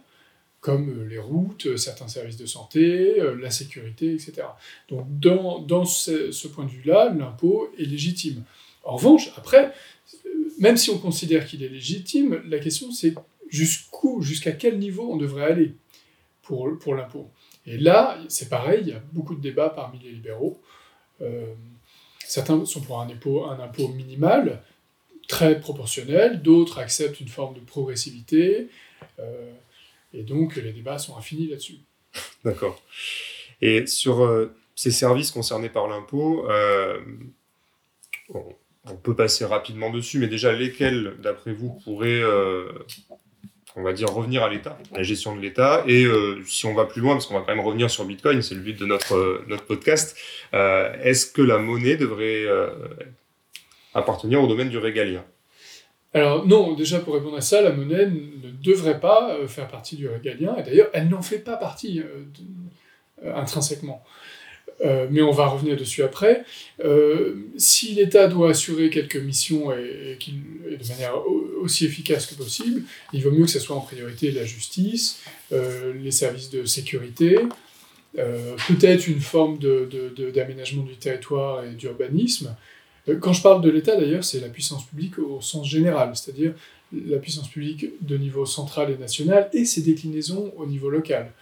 comme 0.61 0.91
euh, 0.91 1.09
les 1.09 1.19
routes, 1.19 1.67
euh, 1.67 1.77
certains 1.77 2.09
services 2.09 2.37
de 2.37 2.47
santé, 2.47 3.19
euh, 3.19 3.35
la 3.41 3.51
sécurité, 3.51 4.13
etc. 4.13 4.43
Donc 4.89 5.07
dans, 5.19 5.85
ce, 5.85 6.47
point 6.49 6.65
de 6.65 6.71
vue-là, 6.71 7.13
l'impôt 7.17 7.71
est 7.79 7.85
légitime. 7.85 8.45
En 8.85 8.97
revanche, 8.97 9.31
après, 9.37 9.73
même 10.59 10.77
si 10.77 10.91
on 10.91 10.99
considère 10.99 11.47
qu'il 11.47 11.63
est 11.63 11.69
légitime, 11.69 12.43
la 12.47 12.59
question 12.59 12.93
c'est 12.93 13.15
jusqu'où, 13.49 14.23
jusqu'à 14.23 14.53
quel 14.53 14.79
niveau 14.79 15.11
on 15.11 15.17
devrait 15.17 15.45
aller 15.45 15.75
pour, 16.43 16.95
l'impôt. 16.97 17.29
Et 17.65 17.79
là, 17.79 18.19
c'est 18.29 18.49
pareil, 18.49 18.81
il 18.83 18.89
y 18.89 18.93
a 18.93 19.01
beaucoup 19.13 19.37
de 19.37 19.41
débats 19.41 19.71
parmi 19.71 20.01
les 20.01 20.11
libéraux. 20.11 20.61
Certains 22.27 22.65
sont 22.65 22.81
pour 22.81 23.01
un 23.01 23.09
impôt, 23.09 23.89
minimal, 23.89 24.61
très 25.29 25.61
proportionnel, 25.61 26.43
d'autres 26.43 26.79
acceptent 26.79 27.21
une 27.21 27.29
forme 27.29 27.55
de 27.55 27.61
progressivité, 27.61 28.69
et 30.13 30.23
donc 30.23 30.57
les 30.57 30.73
débats 30.73 30.99
sont 30.99 31.17
infinis 31.17 31.49
là-dessus. 31.49 31.79
D'accord. 32.45 32.83
Et 33.61 33.87
sur 33.87 34.25
euh, 34.25 34.55
ces 34.75 34.91
services 34.91 35.31
concernés 35.31 35.69
par 35.69 35.89
l'impôt, 35.89 36.47
euh, 36.49 37.01
on, 38.29 38.97
peut 39.03 39.15
passer 39.15 39.45
rapidement 39.45 39.91
dessus, 39.91 40.19
mais 40.19 40.27
déjà 40.27 40.53
lesquels, 40.53 41.17
d'après 41.23 41.53
vous, 41.53 41.79
pourraient, 41.85 42.23
euh, 42.23 42.73
on 43.77 43.83
va 43.83 43.93
dire, 43.93 44.09
revenir 44.09 44.43
à 44.43 44.49
l'État, 44.49 44.79
la 44.93 45.03
gestion 45.03 45.37
de 45.37 45.41
l'État? 45.41 45.85
Et 45.87 46.07
si 46.47 46.67
on 46.67 46.75
va 46.75 46.87
plus 46.87 47.01
loin, 47.01 47.15
parce 47.15 47.27
qu'on 47.27 47.35
va 47.35 47.41
quand 47.41 47.55
même 47.55 47.65
revenir 47.65 47.91
sur 47.91 48.05
Bitcoin, 48.05 48.43
c'est 48.43 48.55
le 48.55 48.63
but 48.63 48.79
de 48.79 48.87
notre, 48.87 49.45
notre 49.47 49.65
podcast, 49.65 50.17
est-ce 50.53 51.27
que 51.27 51.43
la 51.43 51.59
monnaie 51.59 51.97
devrait 51.97 52.47
appartenir 53.95 54.43
au 54.43 54.47
domaine 54.47 54.71
du 54.71 54.79
régalien 54.79 55.25
Alors 56.13 56.45
non, 56.47 56.75
déjà 56.75 56.99
pour 56.99 57.15
répondre 57.15 57.37
à 57.37 57.41
ça, 57.41 57.61
la 57.63 57.71
monnaie 57.73 58.07
ne 58.07 58.51
devrait 58.63 58.99
pas 58.99 59.35
euh, 59.35 59.47
faire 59.47 59.69
partie 59.69 59.97
du 59.97 60.09
régalien, 60.09 60.57
et 60.57 60.63
d'ailleurs 60.63 60.89
elle 60.93 61.09
n'en 61.09 61.23
fait 61.23 61.39
pas 61.39 61.57
partie 61.57 62.01
euh, 62.01 62.25
euh, 63.25 63.35
intrinsèquement. 63.37 64.03
Mais 65.11 65.21
on 65.21 65.31
va 65.31 65.47
revenir 65.47 65.77
dessus 65.77 66.03
après. 66.03 66.43
Si 67.59 67.93
l'État 67.97 68.29
doit 68.29 68.49
assurer 68.53 68.89
quelques 68.89 69.17
missions 69.17 69.71
et, 69.73 70.17
de 70.19 70.89
manière 70.89 71.19
au- 71.19 71.51
aussi 71.61 71.85
efficace 71.85 72.25
que 72.25 72.35
possible, 72.35 72.81
il 73.13 73.23
vaut 73.23 73.31
mieux 73.31 73.45
que 73.45 73.51
ce 73.51 73.61
soit 73.61 73.77
en 73.77 73.81
priorité 73.83 74.31
la 74.31 74.47
justice, 74.47 75.23
les 75.51 76.11
services 76.11 76.49
de 76.49 76.65
sécurité, 76.65 77.37
peut-être 78.15 79.07
une 79.07 79.21
forme 79.21 79.59
d'aménagement 80.35 80.85
du 80.85 80.97
territoire 80.97 81.63
et 81.65 81.73
d'urbanisme, 81.73 82.57
Quand 83.17 83.33
je 83.33 83.43
parle 83.43 83.63
de 83.63 83.71
l'État, 83.71 83.97
d'ailleurs, 83.97 84.25
c'est 84.25 84.41
la 84.41 84.49
puissance 84.49 84.85
publique 84.87 85.19
au 85.19 85.41
sens 85.41 85.67
général, 85.69 86.15
c'est-à-dire 86.15 86.55
la 86.93 87.19
puissance 87.19 87.49
publique 87.49 87.87
de 88.01 88.17
niveau 88.17 88.45
central 88.47 88.91
et 88.91 88.97
national 88.97 89.49
et 89.53 89.65
ses 89.65 89.83
déclinaisons 89.83 90.53
au 90.57 90.67
niveau 90.67 90.91
local, 90.91 91.33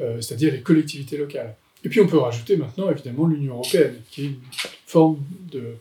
euh, 0.00 0.20
c'est-à-dire 0.20 0.52
les 0.52 0.62
collectivités 0.62 1.16
locales. 1.16 1.54
Et 1.84 1.88
puis 1.88 2.00
on 2.00 2.06
peut 2.06 2.18
rajouter 2.18 2.56
maintenant, 2.56 2.90
évidemment, 2.90 3.26
l'Union 3.26 3.54
européenne, 3.54 3.94
qui 4.10 4.22
est 4.22 4.26
une 4.26 4.40
forme 4.86 5.18
de- 5.50 5.74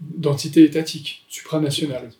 d'entité 0.00 0.64
étatique, 0.64 1.24
supranationale. 1.28 2.10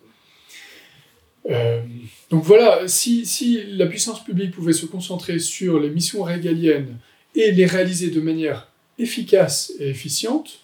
Euh, 1.49 1.81
donc 2.29 2.43
voilà, 2.43 2.87
si 2.87 3.63
la 3.69 3.87
puissance 3.87 4.23
publique 4.23 4.51
pouvait 4.51 4.73
se 4.73 4.85
concentrer 4.85 5.39
sur 5.39 5.79
les 5.79 5.89
missions 5.89 6.23
régaliennes 6.23 6.97
et 7.35 7.51
les 7.51 7.65
réaliser 7.65 8.11
de 8.11 8.21
manière 8.21 8.67
efficace 8.99 9.73
et 9.79 9.89
efficiente, 9.89 10.59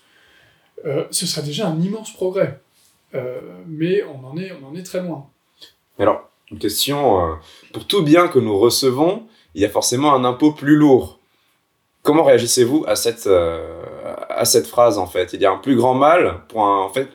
euh, 0.86 1.06
ce 1.12 1.26
serait 1.26 1.46
déjà 1.46 1.68
un 1.68 1.80
immense 1.82 2.14
progrès. 2.14 2.60
Euh, 3.14 3.40
mais 3.68 4.04
on 4.04 4.26
en, 4.28 4.38
est, 4.38 4.52
on 4.52 4.68
en 4.68 4.76
est 4.76 4.84
très 4.84 5.02
loin. 5.02 5.28
Alors, 6.00 6.30
une 6.52 6.60
question, 6.60 7.22
euh, 7.22 7.34
pour 7.74 7.88
tout 7.88 8.04
bien 8.04 8.28
que 8.28 8.40
nous 8.40 8.58
recevons, 8.58 9.24
il 9.54 9.62
y 9.62 9.66
a 9.66 9.70
forcément 9.70 10.14
un 10.14 10.26
impôt 10.26 10.52
plus 10.52 10.76
lourd. 10.76 11.20
Comment 12.04 12.24
réagissez-vous 12.24 12.86
à 12.88 12.96
cette, 12.96 13.28
à 13.28 14.46
cette 14.46 14.68
phrase 14.68 15.00
en 15.00 15.08
fait? 15.08 15.34
Il 15.34 15.42
y 15.42 15.46
a 15.46 15.52
un 15.52 15.58
plus 15.58 15.76
grand 15.76 15.96
mal 15.96 16.42
pour 16.50 16.64
un, 16.64 16.82
en 16.82 16.90
fait 16.90 17.08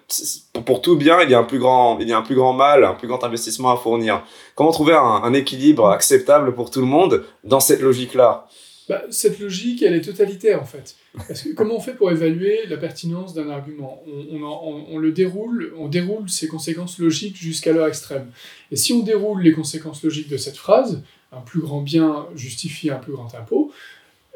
pour, 0.53 0.65
pour 0.65 0.83
tout 0.83 0.97
bien, 0.97 1.23
il 1.23 1.31
y 1.31 1.35
a 1.35 1.39
un 1.39 1.45
plus 1.45 1.61
grand, 1.61 1.97
il 2.01 2.09
y 2.09 2.13
a 2.13 2.19
un 2.19 2.23
plus 2.23 2.35
grand 2.35 2.55
mal, 2.55 2.83
un 2.83 2.95
plus 2.95 3.07
grand 3.07 3.23
investissement 3.23 3.71
à 3.71 3.77
fournir. 3.77 4.25
Comment 4.57 4.73
trouver 4.73 4.95
un, 4.95 4.99
un 5.23 5.33
équilibre 5.33 5.87
acceptable 5.91 6.57
pour 6.57 6.73
tout 6.73 6.81
le 6.81 6.87
monde 6.87 7.25
dans 7.45 7.61
cette 7.61 7.83
logique-là? 7.83 8.49
Bah, 8.89 9.03
cette 9.11 9.39
logique, 9.39 9.81
elle 9.83 9.95
est 9.95 10.01
totalitaire 10.01 10.61
en 10.61 10.65
fait. 10.65 10.97
Parce 11.15 11.43
que 11.43 11.49
comment 11.55 11.77
on 11.77 11.81
fait 11.81 11.95
pour 11.95 12.11
évaluer 12.11 12.67
la 12.69 12.77
pertinence 12.77 13.35
d'un 13.35 13.51
argument 13.51 14.03
on, 14.07 14.99
le 14.99 15.13
déroule, 15.13 15.73
on 15.77 15.89
déroule 15.89 16.29
ses 16.29 16.47
conséquences 16.47 16.99
logiques 16.99 17.37
jusqu'à 17.37 17.73
leur 17.73 17.89
extrême. 17.89 18.31
Et 18.71 18.77
si 18.77 18.93
on 18.93 19.01
déroule 19.01 19.43
les 19.43 19.53
conséquences 19.53 20.05
logiques 20.05 20.29
de 20.29 20.37
cette 20.37 20.57
phrase, 20.57 21.03
un 21.33 21.41
plus 21.41 21.61
grand 21.61 21.83
bien 21.83 22.27
justifie 22.37 22.91
un 22.91 22.99
plus 22.99 23.13
grand 23.13 23.35
impôt, 23.35 23.73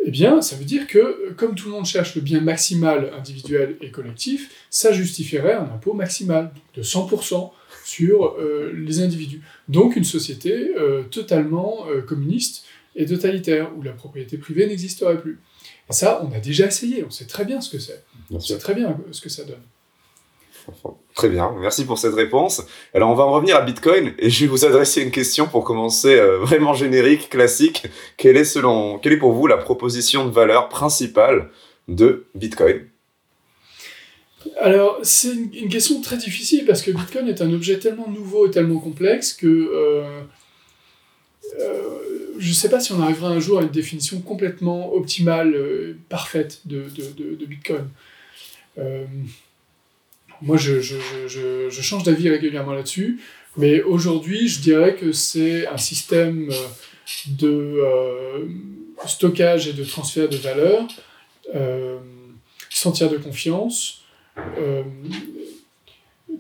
eh 0.07 0.11
bien, 0.11 0.43
ça 0.43 0.57
veut 0.57 0.65
dire 0.65 0.87
que, 0.87 1.33
comme 1.37 1.55
tout 1.55 1.69
le 1.69 1.73
monde 1.73 1.87
cherche 1.87 2.15
le 2.15 2.21
bien 2.21 2.41
maximal 2.41 3.11
individuel 3.17 3.77
et 3.81 3.91
collectif, 3.91 4.51
ça 4.69 4.93
justifierait 4.93 5.55
un 5.55 5.65
impôt 5.65 5.95
maximal 5.95 6.53
de 6.75 6.83
100% 6.83 7.51
sur 7.85 8.37
euh, 8.39 8.73
les 8.75 9.01
individus. 9.01 9.43
Donc 9.69 9.97
une 9.97 10.05
société 10.05 10.75
euh, 10.77 11.05
totalement 11.05 11.87
euh, 11.89 12.03
communiste 12.03 12.65
et 12.97 13.07
totalitaire, 13.07 13.71
où 13.77 13.83
la 13.83 13.93
propriété 13.93 14.37
privée 14.37 14.67
n'existerait 14.67 15.19
plus. 15.19 15.41
Et 15.91 15.93
ça, 15.93 16.25
on 16.29 16.35
a 16.35 16.41
déjà 16.41 16.67
essayé, 16.67 17.05
on 17.05 17.11
sait 17.11 17.27
très 17.27 17.45
bien 17.45 17.61
ce 17.61 17.71
que 17.71 17.79
c'est. 17.79 18.05
On 18.31 18.41
sait 18.41 18.59
très 18.59 18.75
bien 18.75 18.97
ce 19.11 19.21
que 19.21 19.29
ça 19.29 19.45
donne. 19.45 19.63
Très 21.15 21.29
bien, 21.29 21.55
merci 21.61 21.85
pour 21.85 21.99
cette 21.99 22.15
réponse. 22.15 22.63
Alors 22.95 23.11
on 23.11 23.15
va 23.15 23.25
en 23.25 23.33
revenir 23.33 23.57
à 23.57 23.61
Bitcoin 23.61 24.15
et 24.19 24.31
je 24.31 24.41
vais 24.41 24.47
vous 24.47 24.65
adresser 24.65 25.03
une 25.03 25.11
question 25.11 25.47
pour 25.47 25.63
commencer 25.63 26.15
euh, 26.15 26.39
vraiment 26.39 26.73
générique, 26.73 27.29
classique. 27.29 27.87
Quelle 28.17 28.39
est 28.39 28.45
selon, 28.45 28.99
quelle 28.99 29.13
est 29.13 29.19
pour 29.19 29.33
vous 29.33 29.47
la 29.47 29.59
proposition 29.59 30.25
de 30.25 30.31
valeur 30.31 30.71
principale 30.71 31.51
de 31.89 32.25
Bitcoin? 32.35 32.87
Alors, 34.59 34.99
c'est 35.03 35.35
une, 35.35 35.55
une 35.55 35.69
question 35.69 36.01
très 36.01 36.17
difficile 36.17 36.65
parce 36.65 36.81
que 36.81 36.91
Bitcoin 36.91 37.29
est 37.29 37.43
un 37.43 37.53
objet 37.53 37.79
tellement 37.79 38.09
nouveau 38.09 38.47
et 38.47 38.51
tellement 38.51 38.79
complexe 38.79 39.35
que 39.35 39.47
euh, 39.47 40.23
je 42.39 42.49
ne 42.49 42.55
sais 42.55 42.69
pas 42.69 42.81
si 42.81 42.93
on 42.93 43.01
arrivera 43.01 43.29
un 43.31 43.41
jour 43.41 43.59
à 43.59 43.63
une 43.63 43.69
définition 43.71 44.21
complètement 44.21 44.93
optimale, 44.95 45.55
euh, 45.55 45.97
parfaite 46.09 46.61
de, 46.65 46.85
de, 46.97 47.35
de- 47.37 47.47
Bitcoin. 47.47 47.89
Euh, 48.79 49.05
moi, 50.43 50.57
je, 50.57 50.81
je, 50.81 50.97
je- 51.29 51.69
change 51.83 52.03
d'avis 52.03 52.29
régulièrement 52.29 52.73
là-dessus, 52.73 53.21
mais 53.57 53.83
aujourd'hui, 53.83 54.49
je 54.49 54.61
dirais 54.61 54.97
que 54.97 55.13
c'est 55.13 55.67
un 55.69 55.77
système 55.79 56.51
euh, 56.51 56.55
de 57.29 57.49
euh, 57.49 58.45
stockage 59.07 59.69
et 59.69 59.73
de 59.73 59.85
transfert 59.85 60.29
de 60.29 60.37
valeur 60.37 60.87
euh, 61.55 61.99
sans 62.71 62.91
tiers 62.91 63.11
de 63.11 63.19
confiance, 63.19 64.03
euh, 64.59 64.83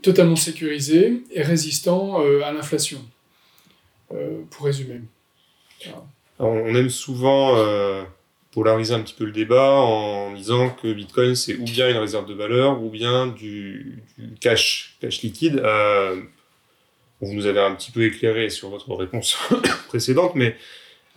totalement 0.02 0.37
sécurisé 0.37 1.23
et 1.32 1.42
résistant 1.42 2.20
euh, 2.25 2.42
à 2.42 2.52
l'inflation, 2.52 2.99
euh, 2.99 3.13
pour 4.50 4.66
résumer. 4.66 5.00
On 6.38 6.75
aime 6.75 6.90
souvent 6.90 7.56
euh, 7.56 8.02
polariser 8.52 8.94
un 8.94 9.00
petit 9.00 9.14
peu 9.14 9.25
le 9.25 9.32
débat 9.32 9.70
en 9.70 10.32
disant 10.32 10.70
que 10.70 10.92
Bitcoin 10.92 11.34
c'est 11.34 11.54
ou 11.56 11.64
bien 11.64 11.88
une 11.88 11.96
réserve 11.96 12.26
de 12.26 12.34
valeur 12.34 12.82
ou 12.82 12.90
bien 12.90 13.28
du, 13.28 14.02
cash, 14.40 14.96
cash 15.00 15.23
liquide. 15.23 15.61
Euh, 15.64 16.20
vous 17.20 17.32
nous 17.32 17.46
avez 17.46 17.61
un 17.61 17.75
petit 17.75 17.92
peu 17.92 18.04
éclairé 18.04 18.50
sur 18.50 18.68
votre 18.68 18.92
réponse 18.94 19.38
précédente, 19.88 20.34
mais 20.34 20.56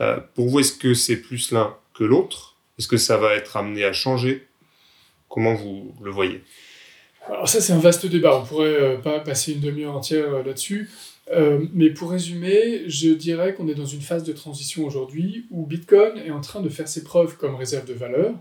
euh, 0.02 0.20
pour 0.36 0.48
vous, 0.48 0.60
est-ce 0.60 0.74
que 0.74 0.94
c'est 0.94 1.18
plus 1.18 1.52
l'un 1.52 1.76
que 1.94 2.04
l'autre? 2.04 2.56
Est-ce 2.78 2.88
que 2.88 2.98
ça 2.98 3.18
va 3.18 3.34
être 3.34 3.58
amené 3.58 3.84
à 3.84 3.94
changer? 3.94 4.48
Comment 5.28 5.56
vous 5.56 5.96
le 6.02 6.12
voyez? 6.12 6.44
Alors 7.30 7.50
ça, 7.50 7.60
c'est 7.60 7.74
un 7.74 7.80
vaste 7.80 8.06
débat. 8.06 8.40
On 8.40 8.46
pourrait 8.46 8.82
euh, 8.82 8.98
pas 8.98 9.20
passer 9.20 9.54
une 9.54 9.60
demi-heure 9.60 9.96
entière 9.96 10.34
euh, 10.34 10.44
là-dessus. 10.44 10.90
Euh, 11.34 11.66
mais 11.74 11.90
pour 11.90 12.12
résumer, 12.12 12.84
je 12.88 13.10
dirais 13.10 13.54
qu'on 13.54 13.68
est 13.68 13.76
dans 13.76 13.86
une 13.86 14.02
phase 14.02 14.24
de 14.24 14.32
transition 14.32 14.86
aujourd'hui 14.86 15.46
où 15.52 15.66
Bitcoin 15.66 16.18
est 16.18 16.32
en 16.32 16.40
train 16.40 16.62
de 16.62 16.70
faire 16.70 16.88
ses 16.88 17.04
preuves 17.04 17.36
comme 17.36 17.56
réserve 17.56 17.86
de 17.86 17.94
valeur 17.94 18.34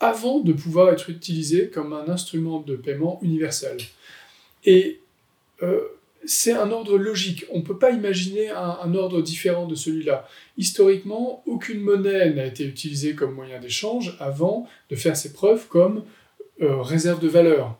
avant 0.00 0.40
de 0.40 0.52
pouvoir 0.52 0.92
être 0.92 1.10
utilisé 1.10 1.68
comme 1.68 1.92
un 1.92 2.08
instrument 2.08 2.58
de 2.58 2.74
paiement 2.74 3.20
universel. 3.22 3.76
Et 4.64 5.00
c'est 6.26 6.52
un 6.52 6.72
ordre 6.72 6.98
logique. 6.98 7.46
On 7.52 7.58
ne 7.58 7.62
peut 7.62 7.78
pas 7.78 7.92
imaginer 7.92 8.50
un, 8.50 8.94
ordre 8.94 9.22
différent 9.22 9.66
de 9.66 9.76
celui-là. 9.76 10.28
Historiquement, 10.58 11.42
aucune 11.46 11.80
monnaie 11.80 12.30
n'a 12.30 12.44
été 12.44 12.64
utilisée 12.64 13.14
comme 13.14 13.32
moyen 13.32 13.60
d'échange 13.60 14.16
avant 14.18 14.68
de 14.90 14.96
faire 14.96 15.16
ses 15.16 15.32
preuves 15.32 15.68
comme 15.68 16.02
réserve 16.60 17.20
de 17.20 17.28
valeur. 17.28 17.78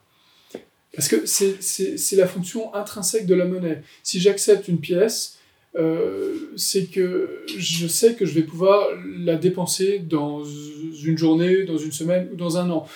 Parce 0.96 1.08
que 1.08 1.26
c'est- 1.26 2.16
la 2.16 2.26
fonction 2.26 2.72
intrinsèque 2.74 3.26
de 3.26 3.34
la 3.34 3.44
monnaie. 3.44 3.82
Si 4.02 4.20
j'accepte 4.20 4.68
une 4.68 4.78
pièce, 4.78 5.38
euh, 5.76 6.36
c'est 6.56 6.86
que 6.86 7.44
je 7.58 7.86
sais 7.88 8.14
que 8.14 8.24
je 8.24 8.34
vais 8.34 8.42
pouvoir 8.42 8.86
la 9.18 9.34
dépenser 9.36 9.98
dans 9.98 10.44
une 10.44 11.18
journée, 11.18 11.64
dans 11.64 11.78
une 11.78 11.92
semaine 11.92 12.28
ou 12.32 12.36
dans 12.36 12.58
un 12.58 12.70
an. 12.70 12.86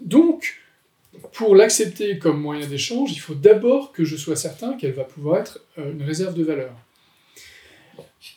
Donc, 0.00 0.60
pour 1.32 1.56
l'accepter 1.56 2.18
comme 2.18 2.40
moyen 2.40 2.66
d'échange, 2.66 3.12
il 3.12 3.18
faut 3.20 3.34
d'abord 3.34 3.92
que 3.92 4.04
je 4.04 4.16
sois 4.16 4.36
certain 4.36 4.74
qu'elle 4.76 4.92
va 4.92 5.04
pouvoir 5.04 5.40
être 5.40 5.60
euh, 5.78 5.92
une 5.92 6.02
réserve 6.02 6.34
de 6.34 6.44
valeur. 6.44 6.72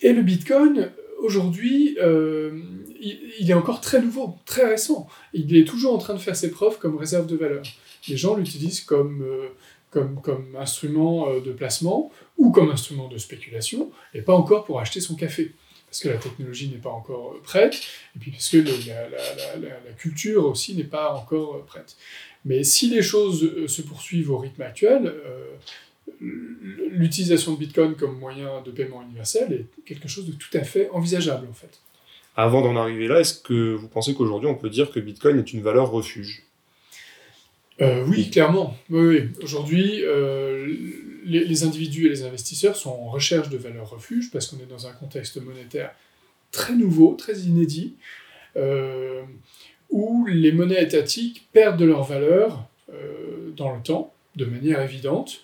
Et 0.01 0.13
le 0.13 0.21
Bitcoin, 0.21 0.91
aujourd'hui, 1.19 1.97
euh, 2.01 2.59
il, 2.99 3.49
est 3.49 3.53
encore 3.53 3.81
très 3.81 4.01
nouveau, 4.01 4.35
très 4.45 4.65
récent. 4.67 5.07
Il 5.33 5.55
est 5.55 5.65
toujours 5.65 5.93
en 5.93 5.97
train 5.97 6.13
de 6.13 6.19
faire 6.19 6.35
ses 6.35 6.51
preuves 6.51 6.77
comme 6.79 6.97
réserve 6.97 7.27
de 7.27 7.35
valeur. 7.35 7.63
Les 8.07 8.17
gens 8.17 8.35
l'utilisent 8.35 8.81
comme, 8.81 9.21
euh, 9.23 9.47
comme, 9.91 10.21
comme 10.21 10.55
instrument 10.59 11.29
euh, 11.29 11.39
de 11.41 11.51
placement 11.51 12.11
ou 12.37 12.51
comme 12.51 12.69
instrument 12.69 13.07
de 13.07 13.17
spéculation, 13.17 13.91
et 14.13 14.21
pas 14.21 14.33
encore 14.33 14.65
pour 14.65 14.79
acheter 14.79 15.01
son 15.01 15.15
café. 15.15 15.53
Parce 15.89 15.99
que 15.99 16.09
la 16.09 16.17
technologie 16.17 16.67
n'est 16.69 16.77
pas 16.81 16.89
encore 16.89 17.35
prête, 17.43 17.75
et 18.15 18.19
puis 18.19 18.31
parce 18.31 18.49
que 18.49 18.57
la, 18.57 19.09
la- 19.09 19.55
la- 19.55 19.93
culture 19.97 20.45
aussi 20.45 20.75
n'est 20.75 20.83
pas 20.83 21.13
encore 21.13 21.63
prête. 21.65 21.95
Mais 22.43 22.63
si 22.63 22.89
les 22.89 23.01
choses 23.01 23.67
se 23.67 23.81
poursuivent 23.81 24.29
au 24.31 24.37
rythme 24.37 24.61
actuel, 24.63 25.13
l'utilisation 26.19 27.53
de 27.53 27.59
Bitcoin 27.59 27.95
comme 27.95 28.17
moyen 28.17 28.61
de 28.61 28.71
paiement 28.71 29.01
universel 29.01 29.53
est 29.53 29.81
quelque 29.85 30.07
chose 30.07 30.25
de 30.25 30.33
tout 30.33 30.55
à 30.57 30.63
fait 30.63 30.89
envisageable 30.91 31.47
en 31.49 31.53
fait. 31.53 31.79
Avant 32.35 32.61
d'en 32.61 32.75
arriver 32.75 33.07
là, 33.07 33.19
est-ce 33.19 33.39
que 33.39 33.73
vous 33.73 33.87
pensez 33.87 34.13
qu'aujourd'hui 34.13 34.49
on 34.49 34.55
peut 34.55 34.69
dire 34.69 34.91
que 34.91 34.99
Bitcoin 34.99 35.39
est 35.39 35.53
une 35.53 35.61
valeur 35.61 35.91
refuge? 35.91 36.43
Euh, 37.81 38.03
oui, 38.07 38.29
clairement. 38.29 38.75
Oui, 38.89 39.07
oui. 39.07 39.29
Aujourd'hui, 39.43 40.01
euh, 40.03 40.65
les, 41.25 41.43
les 41.43 41.63
individus 41.63 42.07
et 42.07 42.09
les 42.09 42.23
investisseurs 42.23 42.75
sont 42.75 42.89
en 42.89 43.09
recherche 43.09 43.49
de 43.49 43.57
valeurs 43.57 43.89
refuge 43.89 44.31
parce 44.31 44.47
qu'on 44.47 44.57
est 44.57 44.69
dans 44.69 44.87
un 44.87 44.93
contexte 44.93 45.39
monétaire 45.41 45.91
très 46.51 46.73
nouveau, 46.73 47.13
très 47.13 47.37
inédit, 47.41 47.93
euh, 48.55 49.21
où 49.91 50.25
les 50.25 50.51
monnaies 50.51 50.81
étatiques 50.81 51.47
perdent 51.53 51.79
de 51.79 51.85
leur 51.85 52.03
valeur 52.03 52.67
dans 53.55 53.75
le 53.75 53.81
temps, 53.81 54.13
de 54.35 54.45
manière 54.45 54.81
évidente. 54.81 55.41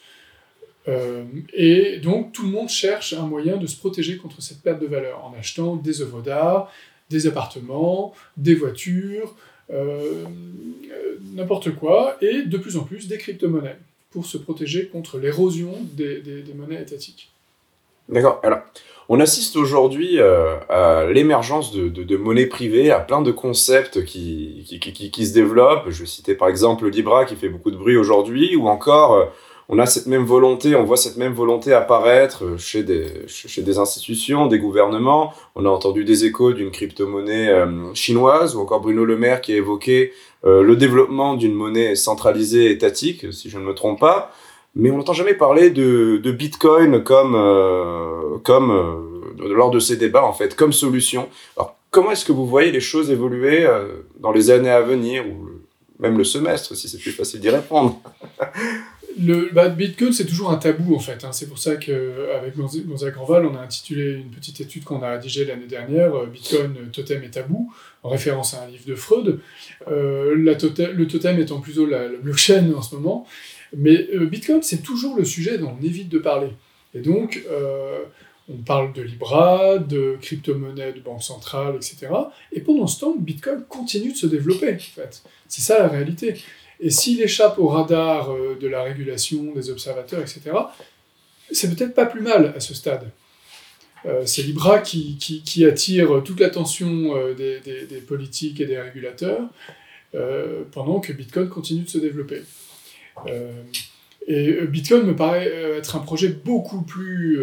Euh, 0.87 1.23
et 1.53 1.97
donc 1.97 2.33
tout 2.33 2.43
le 2.43 2.49
monde 2.49 2.69
cherche 2.69 3.13
un 3.13 3.25
moyen 3.25 3.57
de 3.57 3.67
se 3.67 3.77
protéger 3.77 4.17
contre 4.17 4.41
cette 4.41 4.61
perte 4.61 4.81
de 4.81 4.87
valeur 4.87 5.23
en 5.23 5.33
achetant 5.37 5.75
des 5.75 6.01
œuvres 6.01 6.21
d'art, 6.21 6.71
des 7.09 7.27
appartements, 7.27 8.13
des 8.35 8.55
voitures, 8.55 9.33
euh, 9.69 10.25
euh, 10.91 11.17
n'importe 11.35 11.73
quoi, 11.75 12.17
et 12.21 12.41
de 12.41 12.57
plus 12.57 12.75
en 12.75 12.83
plus 12.83 13.07
des 13.07 13.17
crypto-monnaies 13.17 13.77
pour 14.11 14.25
se 14.25 14.37
protéger 14.37 14.87
contre 14.87 15.17
l'érosion 15.17 15.73
des, 15.93 16.43
monnaies 16.55 16.81
étatiques. 16.81 17.31
D'accord. 18.09 18.41
Alors, 18.43 18.59
on 19.09 19.19
assiste 19.19 19.55
aujourd'hui 19.55 20.19
à 20.19 21.07
l'émergence 21.11 21.73
de, 21.73 22.17
monnaies 22.17 22.45
privées, 22.45 22.91
à 22.91 22.99
plein 22.99 23.21
de 23.21 23.31
concepts 23.31 24.05
qui, 24.05 24.79
qui, 25.11 25.25
se 25.25 25.33
développent. 25.33 25.89
Je 25.89 26.01
vais 26.01 26.05
citer 26.05 26.35
par 26.35 26.47
exemple 26.47 26.87
Libra 26.89 27.25
qui 27.25 27.35
fait 27.35 27.49
beaucoup 27.49 27.71
de 27.71 27.77
bruit 27.77 27.97
aujourd'hui, 27.97 28.55
ou 28.55 28.67
encore 28.67 29.31
on 29.69 29.79
a 29.79 29.85
cette 29.85 30.07
même 30.07 30.25
volonté, 30.25 30.75
on 30.75 30.83
voit 30.83 30.97
cette 30.97 31.17
même 31.17 31.33
volonté 31.33 31.73
apparaître 31.73 32.43
chez 32.57 32.83
des, 32.83 33.07
chez 33.27 33.61
des 33.61 33.77
institutions, 33.77 34.47
des 34.47 34.59
gouvernements. 34.59 35.33
On 35.55 35.65
a 35.65 35.69
entendu 35.69 36.03
des 36.03 36.25
échos 36.25 36.51
d'une 36.51 36.69
crypto-monnaie 36.69 37.49
euh, 37.49 37.93
chinoise, 37.93 38.55
ou 38.55 38.61
encore 38.61 38.81
Bruno 38.81 39.05
Le 39.05 39.17
Maire 39.17 39.41
qui 39.41 39.53
a 39.53 39.55
évoqué 39.55 40.11
euh, 40.45 40.61
le 40.63 40.75
développement 40.75 41.35
d'une 41.35 41.53
monnaie 41.53 41.95
centralisée 41.95 42.71
étatique, 42.71 43.31
si 43.31 43.49
je 43.49 43.57
ne 43.57 43.63
me 43.63 43.73
trompe 43.73 43.99
pas. 43.99 44.33
Mais 44.75 44.91
on 44.91 44.97
n'entend 44.97 45.13
jamais 45.13 45.35
parler 45.35 45.69
de, 45.69 46.17
de 46.17 46.31
Bitcoin 46.31 47.03
comme, 47.03 47.35
euh, 47.35 48.37
comme 48.43 49.33
lors 49.39 49.71
de 49.71 49.79
ces 49.79 49.95
débats, 49.95 50.25
en 50.25 50.33
fait, 50.33 50.55
comme 50.55 50.73
solution. 50.73 51.29
Alors, 51.55 51.75
comment 51.89 52.11
est-ce 52.11 52.25
que 52.25 52.31
vous 52.31 52.47
voyez 52.47 52.71
les 52.71 52.81
choses 52.81 53.11
évoluer 53.11 53.67
dans 54.19 54.31
les 54.31 54.49
années 54.49 54.71
à 54.71 54.81
venir, 54.81 55.25
ou 55.27 55.47
même 55.99 56.17
le 56.17 56.23
semestre, 56.23 56.75
si 56.75 56.89
c'est 56.89 56.97
plus 56.97 57.11
facile 57.11 57.39
d'y 57.39 57.49
répondre? 57.49 57.99
Le 59.19 59.69
Bitcoin, 59.69 60.13
c'est 60.13 60.25
toujours 60.25 60.51
un 60.51 60.57
tabou 60.57 60.95
en 60.95 60.99
fait. 60.99 61.23
Hein. 61.23 61.31
C'est 61.31 61.47
pour 61.47 61.57
ça 61.57 61.75
qu'avec 61.75 62.55
Gonzague 62.55 63.13
Granval, 63.13 63.45
on 63.45 63.55
a 63.55 63.61
intitulé 63.61 64.13
une 64.13 64.29
petite 64.29 64.61
étude 64.61 64.83
qu'on 64.83 65.01
a 65.01 65.11
rédigée 65.11 65.45
l'année 65.45 65.67
dernière, 65.67 66.15
euh, 66.15 66.25
Bitcoin, 66.27 66.75
totem 66.91 67.23
et 67.23 67.29
tabou, 67.29 67.71
en 68.03 68.09
référence 68.09 68.53
à 68.53 68.63
un 68.63 68.67
livre 68.67 68.85
de 68.85 68.95
Freud. 68.95 69.39
Euh, 69.87 70.35
le 70.35 71.07
totem 71.07 71.39
étant 71.39 71.59
plutôt 71.59 71.85
la, 71.85 72.07
blockchain 72.09 72.73
en 72.75 72.81
ce 72.81 72.95
moment. 72.95 73.27
Mais 73.75 74.07
euh, 74.13 74.25
Bitcoin, 74.25 74.61
c'est 74.61 74.83
toujours 74.83 75.15
le 75.15 75.25
sujet 75.25 75.57
dont 75.57 75.75
on 75.79 75.83
évite 75.83 76.09
de 76.09 76.19
parler. 76.19 76.49
Et 76.93 76.99
donc, 76.99 77.43
euh, 77.49 78.03
on 78.49 78.57
parle 78.57 78.93
de 78.93 79.01
Libra, 79.01 79.79
de 79.79 80.17
crypto-monnaie, 80.21 80.93
de 80.93 80.99
banque 80.99 81.23
centrale, 81.23 81.75
etc. 81.75 82.07
Et 82.51 82.61
pendant 82.61 82.87
ce 82.87 82.99
temps, 82.99 83.15
Bitcoin 83.17 83.63
continue 83.67 84.11
de 84.11 84.17
se 84.17 84.27
développer, 84.27 84.73
en 84.73 84.77
fait. 84.77 85.23
C'est 85.47 85.61
ça 85.61 85.79
la 85.79 85.87
réalité. 85.87 86.35
Et 86.83 86.89
s'il 86.89 87.21
échappe 87.21 87.59
au 87.59 87.67
radar 87.67 88.31
euh, 88.31 88.57
de 88.59 88.67
la 88.67 88.83
régulation, 88.83 89.53
des 89.55 89.69
observateurs, 89.69 90.19
etc., 90.19 90.51
c'est 91.49 91.73
peut-être 91.73 91.95
pas 91.95 92.05
plus 92.05 92.21
mal 92.21 92.53
à 92.57 92.59
ce 92.59 92.73
stade. 92.73 93.09
Euh, 94.05 94.23
c'est 94.25 94.41
Libra 94.41 94.79
qui, 94.79 95.65
attire 95.65 96.21
toute 96.25 96.41
l'attention 96.41 97.15
euh, 97.15 97.33
des, 97.33 98.01
politiques 98.05 98.59
et 98.59 98.65
des 98.65 98.77
régulateurs, 98.77 99.47
pendant 100.71 100.99
que 100.99 101.11
Bitcoin 101.13 101.49
continue 101.49 101.83
de 101.83 101.89
se 101.89 101.97
développer. 101.97 102.43
Et 104.27 104.61
Bitcoin 104.67 105.07
me 105.07 105.15
paraît 105.15 105.47
être 105.77 105.95
un 105.95 105.99
projet 105.99 106.27
beaucoup 106.27 106.83
plus 106.83 107.39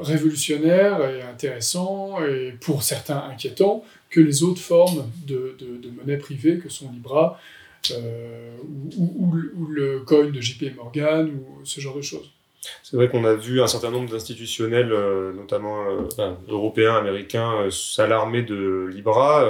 révolutionnaire 0.00 1.08
et 1.08 1.22
intéressant, 1.22 2.20
et 2.24 2.52
pour 2.60 2.82
certains 2.82 3.22
inquiétant, 3.30 3.84
que 4.08 4.20
les 4.20 4.42
autres 4.42 4.60
formes 4.60 5.08
de 5.24 5.54
monnaie 5.96 6.16
privée 6.16 6.58
que 6.58 6.68
sont 6.68 6.90
Libra, 6.90 7.38
euh, 7.92 8.56
ou, 8.96 9.12
ou, 9.16 9.36
ou, 9.56 9.66
le 9.66 10.00
coin 10.00 10.26
de 10.26 10.40
JP 10.40 10.76
Morgan, 10.76 11.30
ou 11.30 11.64
ce 11.64 11.80
genre 11.80 11.96
de 11.96 12.02
choses. 12.02 12.30
C'est 12.82 12.96
vrai 12.96 13.08
qu'on 13.08 13.24
a 13.24 13.34
vu 13.34 13.62
un 13.62 13.66
certain 13.66 13.90
nombre 13.90 14.10
d'institutionnels, 14.10 14.92
euh, 14.92 15.32
notamment 15.32 15.82
euh, 15.86 16.02
enfin, 16.12 16.38
européens, 16.48 16.96
américains, 16.96 17.68
s'alarmer 17.70 18.42
de 18.42 18.88
Libra, 18.92 19.46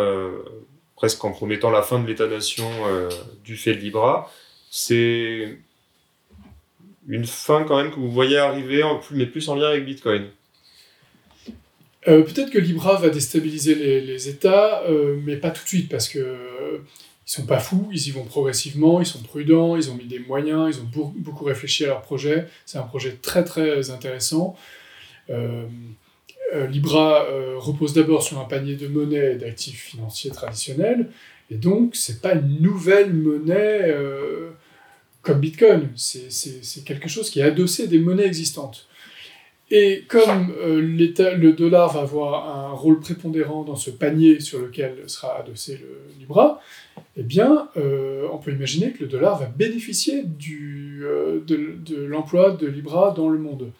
presque 0.96 1.24
en 1.24 1.32
promettant 1.32 1.70
la 1.70 1.82
fin 1.82 1.98
de 1.98 2.06
l'État-nation 2.06 2.68
du 3.44 3.56
fait 3.56 3.74
de 3.74 3.80
Libra. 3.80 4.30
C'est 4.70 5.58
une 7.08 7.24
fin 7.24 7.64
quand 7.64 7.82
même 7.82 7.90
que 7.90 7.96
vous 7.96 8.12
voyez 8.12 8.38
arriver, 8.38 8.82
en 8.84 8.98
plus, 8.98 9.16
mais 9.16 9.26
plus 9.26 9.48
en 9.48 9.56
lien 9.56 9.68
avec 9.68 9.84
Bitcoin. 9.84 10.28
Peut-être 12.04 12.50
que 12.50 12.58
Libra 12.58 12.96
va 12.96 13.10
déstabiliser 13.10 13.74
les, 13.74 14.00
les 14.00 14.28
États, 14.28 14.84
mais 15.24 15.36
pas 15.36 15.50
tout 15.50 15.64
de 15.64 15.68
suite, 15.68 15.90
parce 15.90 16.08
que 16.08 16.80
ils 17.30 17.32
sont 17.32 17.46
pas 17.46 17.60
fous, 17.60 17.88
ils 17.92 18.08
y 18.08 18.10
vont 18.10 18.24
progressivement, 18.24 19.00
ils 19.00 19.06
sont 19.06 19.22
prudents, 19.22 19.76
ils 19.76 19.88
ont 19.88 19.94
mis 19.94 20.06
des 20.06 20.18
moyens, 20.18 20.76
ils 20.76 20.80
ont 20.80 21.12
beaucoup 21.14 21.44
réfléchi 21.44 21.84
à 21.84 21.86
leur 21.86 22.02
projet. 22.02 22.48
C'est 22.66 22.78
un 22.78 22.82
projet 22.82 23.18
très 23.22 23.44
très 23.44 23.90
intéressant. 23.90 24.56
Euh, 25.30 25.64
euh, 26.52 26.66
Libra 26.66 27.26
euh, 27.26 27.54
repose 27.56 27.94
d'abord 27.94 28.24
sur 28.24 28.40
un 28.40 28.46
panier 28.46 28.74
de 28.74 28.88
monnaie 28.88 29.34
et 29.34 29.36
d'actifs 29.36 29.80
financiers 29.80 30.32
traditionnels, 30.32 31.08
et 31.52 31.54
donc 31.54 31.94
c'est 31.94 32.20
pas 32.20 32.34
une 32.34 32.60
nouvelle 32.60 33.14
monnaie 33.14 33.94
comme 35.22 35.38
Bitcoin, 35.38 35.90
c'est 35.94 36.84
quelque 36.84 37.08
chose 37.08 37.30
qui 37.30 37.38
est 37.38 37.44
adossé 37.44 37.86
des 37.86 38.00
monnaies 38.00 38.26
existantes. 38.26 38.88
Et 39.70 40.04
comme 40.08 40.52
le 40.58 41.50
dollar 41.52 41.92
va 41.92 42.00
avoir 42.00 42.58
un 42.58 42.72
rôle 42.72 42.98
prépondérant 42.98 43.62
dans 43.62 43.76
ce 43.76 43.90
panier 43.90 44.40
sur 44.40 44.58
lequel 44.58 45.04
sera 45.06 45.38
adossé 45.38 45.78
le 45.80 46.00
Libra, 46.18 46.60
eh 47.16 47.22
bien, 47.22 47.68
euh, 47.76 48.26
on 48.32 48.38
peut 48.38 48.52
imaginer 48.52 48.92
que 48.92 49.00
le 49.00 49.06
dollar 49.08 49.38
va 49.38 49.46
bénéficier 49.46 50.24
euh, 51.02 51.40
de, 51.46 52.04
l'emploi 52.04 52.52
de 52.52 52.66
Libra 52.66 53.12
dans 53.12 53.28
le 53.28 53.38
monde. 53.38 53.72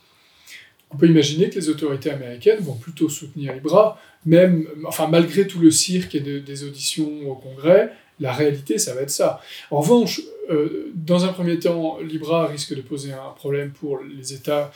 On 0.91 0.97
peut 0.97 1.07
imaginer 1.07 1.49
que 1.49 1.55
les 1.55 1.69
autorités 1.69 2.11
américaines 2.11 2.61
vont 2.61 2.75
plutôt 2.75 3.09
soutenir 3.09 3.55
Libra, 3.55 4.01
même, 4.27 4.67
enfin, 4.87 5.07
malgré 5.07 5.47
tout 5.47 5.61
le 5.61 5.71
cirque 5.71 6.15
et 6.17 6.21
de, 6.21 6.41
des 6.41 6.65
auditions 6.65 7.31
au 7.31 7.37
Congrès, 7.37 7.93
la 8.19 8.33
réalité, 8.33 8.79
ça 8.79 8.95
va 8.95 9.03
être 9.03 9.11
ça. 9.11 9.41
En 9.71 9.81
revanche, 9.81 10.21
euh, 10.51 10.91
dans 10.95 11.25
un 11.25 11.33
premier 11.33 11.59
temps, 11.59 11.99
Libra 12.01 12.47
risque 12.47 12.75
de 12.75 12.83
poser 12.83 13.13
un 13.13 13.31
problème 13.37 13.71
pour 13.71 14.01
les 14.03 14.35
États 14.35 14.73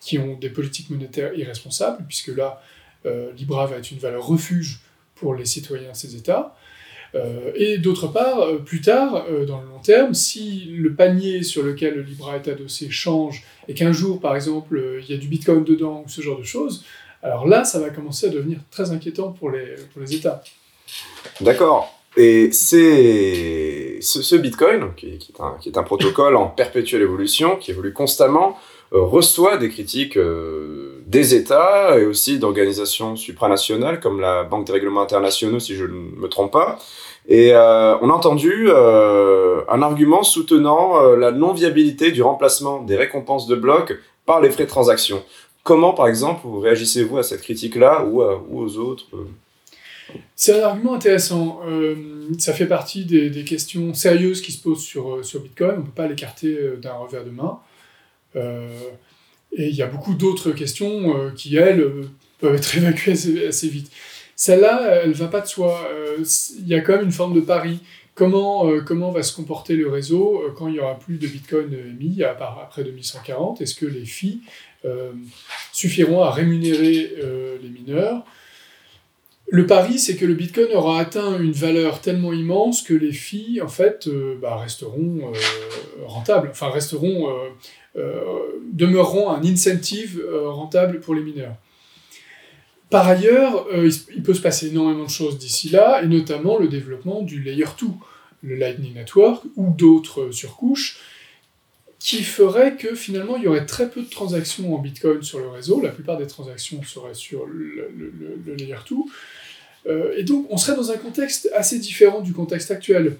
qui 0.00 0.18
ont 0.18 0.38
des 0.38 0.48
politiques 0.48 0.88
monétaires 0.90 1.34
irresponsables, 1.34 2.04
puisque 2.06 2.28
là, 2.28 2.62
Libra 3.36 3.66
va 3.66 3.76
être 3.76 3.90
une 3.90 3.98
valeur 3.98 4.26
refuge 4.26 4.80
pour 5.14 5.34
les 5.34 5.46
citoyens 5.46 5.92
de 5.92 5.96
ces 5.96 6.14
États. 6.14 6.54
Euh, 7.14 7.52
et 7.54 7.78
d'autre 7.78 8.08
part, 8.08 8.40
euh, 8.40 8.58
plus 8.58 8.80
tard, 8.80 9.24
euh, 9.30 9.46
dans 9.46 9.60
le 9.60 9.68
long 9.68 9.78
terme, 9.78 10.14
si 10.14 10.66
le 10.76 10.94
panier 10.94 11.42
sur 11.42 11.62
lequel 11.62 11.94
le 11.94 12.02
Libra 12.02 12.36
est 12.36 12.48
adossé 12.48 12.90
change, 12.90 13.44
et 13.66 13.74
qu'un 13.74 13.92
jour, 13.92 14.20
par 14.20 14.36
exemple, 14.36 15.00
il 15.02 15.10
y 15.10 15.14
a 15.14 15.16
du 15.18 15.26
Bitcoin 15.26 15.64
dedans, 15.64 16.02
ou 16.04 16.08
ce 16.08 16.20
genre 16.20 16.38
de 16.38 16.44
choses, 16.44 16.84
alors 17.22 17.46
là, 17.46 17.64
ça 17.64 17.80
va 17.80 17.90
commencer 17.90 18.26
à 18.26 18.30
devenir 18.30 18.58
très 18.70 18.90
inquiétant 18.92 19.32
pour 19.32 19.50
les, 19.50 19.74
pour 19.92 20.02
les 20.02 20.14
États. 20.14 20.42
D'accord. 21.40 21.94
Et 22.16 22.50
c'est 22.52 23.98
ce, 24.00 24.36
Bitcoin, 24.36 24.94
qui, 24.96 25.06
est 25.06 25.40
un, 25.40 25.56
qui, 25.60 25.68
est 25.68 25.78
un, 25.78 25.82
protocole 25.82 26.36
en 26.36 26.48
perpétuelle 26.48 27.02
évolution, 27.02 27.56
qui 27.56 27.70
évolue 27.70 27.92
constamment, 27.92 28.58
reçoit 28.90 29.56
des 29.56 29.68
critiques 29.68 30.18
des 31.08 31.34
États 31.34 31.98
et 31.98 32.04
aussi 32.04 32.38
d'organisations 32.38 33.16
supranationales 33.16 33.98
comme 33.98 34.20
la 34.20 34.44
Banque 34.44 34.66
des 34.66 34.74
règlements 34.74 35.00
internationaux, 35.00 35.58
si 35.58 35.74
je 35.74 35.84
ne 35.84 35.92
me 35.92 36.28
trompe 36.28 36.52
pas. 36.52 36.78
Et 37.28 37.52
euh, 37.52 37.96
on 38.00 38.10
a 38.10 38.12
entendu 38.12 38.66
euh, 38.68 39.62
un 39.68 39.80
argument 39.80 40.22
soutenant 40.22 41.02
euh, 41.02 41.16
la 41.16 41.30
non-viabilité 41.30 42.12
du 42.12 42.22
remplacement 42.22 42.82
des 42.82 42.96
récompenses 42.96 43.46
de 43.46 43.56
blocs 43.56 43.94
par 44.26 44.40
les 44.42 44.50
frais 44.50 44.64
de 44.64 44.68
transaction. 44.68 45.22
Comment, 45.62 45.94
par 45.94 46.08
exemple, 46.08 46.42
vous 46.44 46.60
réagissez-vous 46.60 47.16
à 47.18 47.22
cette 47.22 47.40
critique-là 47.40 48.04
ou, 48.04 48.22
aux 48.22 48.76
autres 48.76 49.06
c'est 50.34 50.62
un 50.62 50.68
argument 50.68 50.94
intéressant. 50.94 51.60
Ça 52.38 52.54
fait 52.54 52.64
partie 52.64 53.04
des, 53.04 53.28
des, 53.28 53.44
questions 53.44 53.92
sérieuses 53.92 54.40
qui 54.40 54.52
se 54.52 54.62
posent 54.62 54.82
sur, 54.82 55.22
sur 55.22 55.40
Bitcoin. 55.40 55.72
On 55.74 55.80
ne 55.80 55.82
peut 55.82 55.92
pas 55.94 56.06
l'écarter 56.06 56.56
d'un 56.80 56.94
revers 56.94 57.26
de 57.26 57.30
main. 57.30 57.58
Euh, 59.52 59.62
et 59.62 59.68
il 59.68 59.74
y 59.74 59.82
a 59.82 59.86
beaucoup 59.86 60.14
d'autres 60.14 60.52
questions 60.52 61.16
euh, 61.16 61.30
qui, 61.30 61.56
elles, 61.56 61.84
peuvent 62.38 62.54
être 62.54 62.76
évacuées 62.76 63.12
assez, 63.46 63.68
vite. 63.68 63.90
Celle-là, 64.36 65.00
elle 65.02 65.10
ne 65.10 65.14
va 65.14 65.28
pas 65.28 65.40
de 65.40 65.46
soi. 65.46 65.88
Euh, 65.92 66.24
il 66.58 66.68
y 66.68 66.74
a 66.74 66.80
quand 66.80 66.92
même 66.92 67.04
une 67.04 67.12
forme 67.12 67.34
de 67.34 67.40
pari. 67.40 67.80
Comment, 68.14 68.68
comment 68.84 69.12
va 69.12 69.22
se 69.22 69.32
comporter 69.32 69.76
le 69.76 69.88
réseau 69.88 70.42
quand 70.56 70.66
il 70.66 70.72
n'y 70.72 70.80
aura 70.80 70.98
plus 70.98 71.18
de 71.18 71.26
Bitcoin 71.28 71.72
émis 71.72 72.24
après 72.24 72.82
2140 72.82 73.60
Est-ce 73.60 73.76
que 73.76 73.86
les 73.86 74.04
filles 74.04 74.40
suffiront 75.70 76.24
à 76.24 76.32
rémunérer 76.32 77.14
les 77.62 77.68
mineurs? 77.68 78.24
Le 79.50 79.66
pari, 79.66 79.98
c'est 79.98 80.16
que 80.16 80.26
le 80.26 80.34
Bitcoin 80.34 80.68
aura 80.74 81.00
atteint 81.00 81.38
une 81.38 81.52
valeur 81.52 82.02
tellement 82.02 82.34
immense 82.34 82.82
que 82.82 82.92
les 82.92 83.12
filles, 83.12 83.62
en 83.62 83.68
fait, 83.68 84.06
euh, 84.06 84.36
bah, 84.40 84.56
resteront 84.56 85.20
euh, 85.32 86.04
rentables, 86.04 86.48
enfin 86.50 86.68
resteront, 86.68 87.30
euh, 87.30 87.48
demeureront 88.72 89.30
un 89.30 89.42
incentive 89.44 90.22
rentable 90.44 91.00
pour 91.00 91.14
les 91.14 91.22
mineurs. 91.22 91.56
Par 92.90 93.06
ailleurs, 93.06 93.66
il 93.74 94.22
peut 94.22 94.34
se 94.34 94.40
passer 94.40 94.68
énormément 94.68 95.04
de 95.04 95.10
choses 95.10 95.38
d'ici 95.38 95.68
là, 95.68 96.02
et 96.02 96.06
notamment 96.06 96.58
le 96.58 96.68
développement 96.68 97.22
du 97.22 97.42
Layer 97.42 97.66
2, 97.80 97.86
le 98.42 98.54
Lightning 98.56 98.94
Network 98.94 99.44
ou 99.56 99.72
d'autres 99.76 100.30
surcouches, 100.30 100.98
qui 101.98 102.22
ferait 102.22 102.76
que 102.76 102.94
finalement 102.94 103.36
il 103.36 103.42
y 103.42 103.48
aurait 103.48 103.66
très 103.66 103.90
peu 103.90 104.02
de 104.02 104.08
transactions 104.08 104.74
en 104.74 104.78
Bitcoin 104.78 105.22
sur 105.22 105.38
le 105.40 105.48
réseau, 105.48 105.80
la 105.82 105.90
plupart 105.90 106.16
des 106.16 106.26
transactions 106.26 106.82
seraient 106.82 107.14
sur 107.14 107.46
le, 107.46 107.90
Layer 108.56 108.76
2, 108.88 108.96
euh, 109.86 110.12
et 110.16 110.22
donc, 110.22 110.46
on 110.50 110.56
serait 110.56 110.76
dans 110.76 110.90
un 110.90 110.96
contexte 110.96 111.48
assez 111.54 111.78
différent 111.78 112.20
du 112.20 112.32
contexte 112.32 112.70
actuel. 112.70 113.16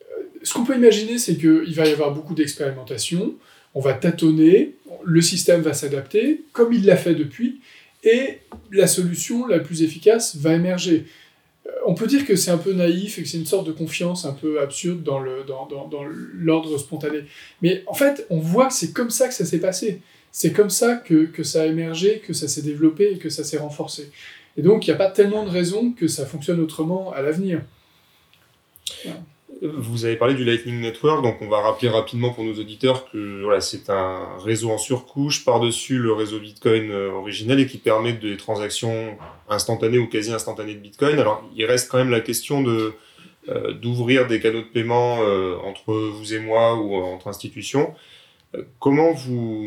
Euh, 0.00 0.22
ce 0.42 0.54
qu'on 0.54 0.64
peut 0.64 0.74
imaginer, 0.74 1.18
c'est 1.18 1.36
qu'il 1.36 1.74
va 1.74 1.86
y 1.86 1.92
avoir 1.92 2.12
beaucoup 2.12 2.34
d'expérimentation. 2.34 3.34
On 3.74 3.80
va 3.80 3.94
tâtonner, 3.94 4.74
le 5.04 5.20
système 5.20 5.60
va 5.60 5.72
s'adapter, 5.72 6.42
comme 6.52 6.72
il 6.72 6.84
l'a 6.84 6.96
fait 6.96 7.14
depuis, 7.14 7.60
et 8.02 8.38
la 8.72 8.86
solution 8.86 9.46
la 9.46 9.60
plus 9.60 9.82
efficace 9.82 10.36
va 10.36 10.54
émerger. 10.54 11.06
Euh, 11.66 11.70
On 11.86 11.94
peut 11.94 12.06
dire 12.06 12.24
que 12.24 12.34
c'est 12.34 12.50
un 12.50 12.58
peu 12.58 12.72
naïf 12.72 13.18
et 13.18 13.22
que 13.22 13.28
c'est 13.28 13.38
une 13.38 13.46
sorte 13.46 13.66
de 13.66 13.72
confiance 13.72 14.24
un 14.24 14.32
peu 14.32 14.60
absurde 14.60 15.02
dans 15.02 15.20
l'ordre 15.20 16.78
spontané. 16.78 17.24
Mais 17.60 17.84
en 17.86 17.94
fait, 17.94 18.26
on 18.30 18.38
voit 18.38 18.68
que 18.68 18.74
c'est 18.74 18.92
comme 18.92 19.10
ça 19.10 19.28
que 19.28 19.34
ça 19.34 19.44
s'est 19.44 19.60
passé. 19.60 20.00
C'est 20.32 20.52
comme 20.52 20.70
ça 20.70 20.96
que, 20.96 21.26
que 21.26 21.42
ça 21.42 21.62
a 21.62 21.66
émergé, 21.66 22.22
que 22.26 22.32
ça 22.32 22.48
s'est 22.48 22.62
développé 22.62 23.12
et 23.12 23.18
que 23.18 23.28
ça 23.28 23.44
s'est 23.44 23.58
renforcé. 23.58 24.10
Et 24.56 24.62
donc, 24.62 24.86
il 24.86 24.90
n'y 24.90 24.94
a 24.94 24.98
pas 24.98 25.10
tellement 25.10 25.44
de 25.44 25.50
raisons 25.50 25.92
que 25.92 26.08
ça 26.08 26.24
fonctionne 26.24 26.60
autrement 26.60 27.12
à 27.12 27.20
l'avenir. 27.20 27.60
Vous 29.62 30.06
avez 30.06 30.16
parlé 30.16 30.34
du 30.34 30.44
Lightning 30.44 30.80
Network, 30.80 31.22
donc 31.22 31.36
on 31.42 31.48
va 31.48 31.60
rappeler 31.60 31.90
rapidement 31.90 32.30
pour 32.30 32.44
nos 32.44 32.54
auditeurs 32.54 33.10
que 33.10 33.42
voilà, 33.42 33.60
c'est 33.60 33.90
un 33.90 34.38
réseau 34.38 34.70
en 34.70 34.78
surcouche 34.78 35.44
par-dessus 35.44 35.98
le 35.98 36.14
réseau 36.14 36.38
Bitcoin 36.38 36.90
euh, 36.90 37.10
originel 37.10 37.60
et 37.60 37.66
qui 37.66 37.76
permet 37.76 38.14
des 38.14 38.38
transactions 38.38 39.18
instantanées 39.50 39.98
ou 39.98 40.06
quasi 40.06 40.32
instantanées 40.32 40.74
de 40.74 40.80
Bitcoin. 40.80 41.18
Alors 41.18 41.44
il 41.54 41.66
reste 41.66 41.90
quand 41.90 41.98
même 41.98 42.10
la 42.10 42.20
question 42.20 42.62
de 42.62 42.94
euh, 43.48 43.72
d'ouvrir 43.72 44.26
des 44.26 44.38
canaux 44.38 44.60
de 44.60 44.66
paiement 44.66 45.22
euh, 45.22 45.56
entre 45.64 45.94
vous 45.94 46.34
et 46.34 46.40
moi 46.40 46.76
ou 46.76 46.94
entre 46.94 47.28
institutions. 47.28 47.94
Comment 48.78 49.12
vous 49.12 49.66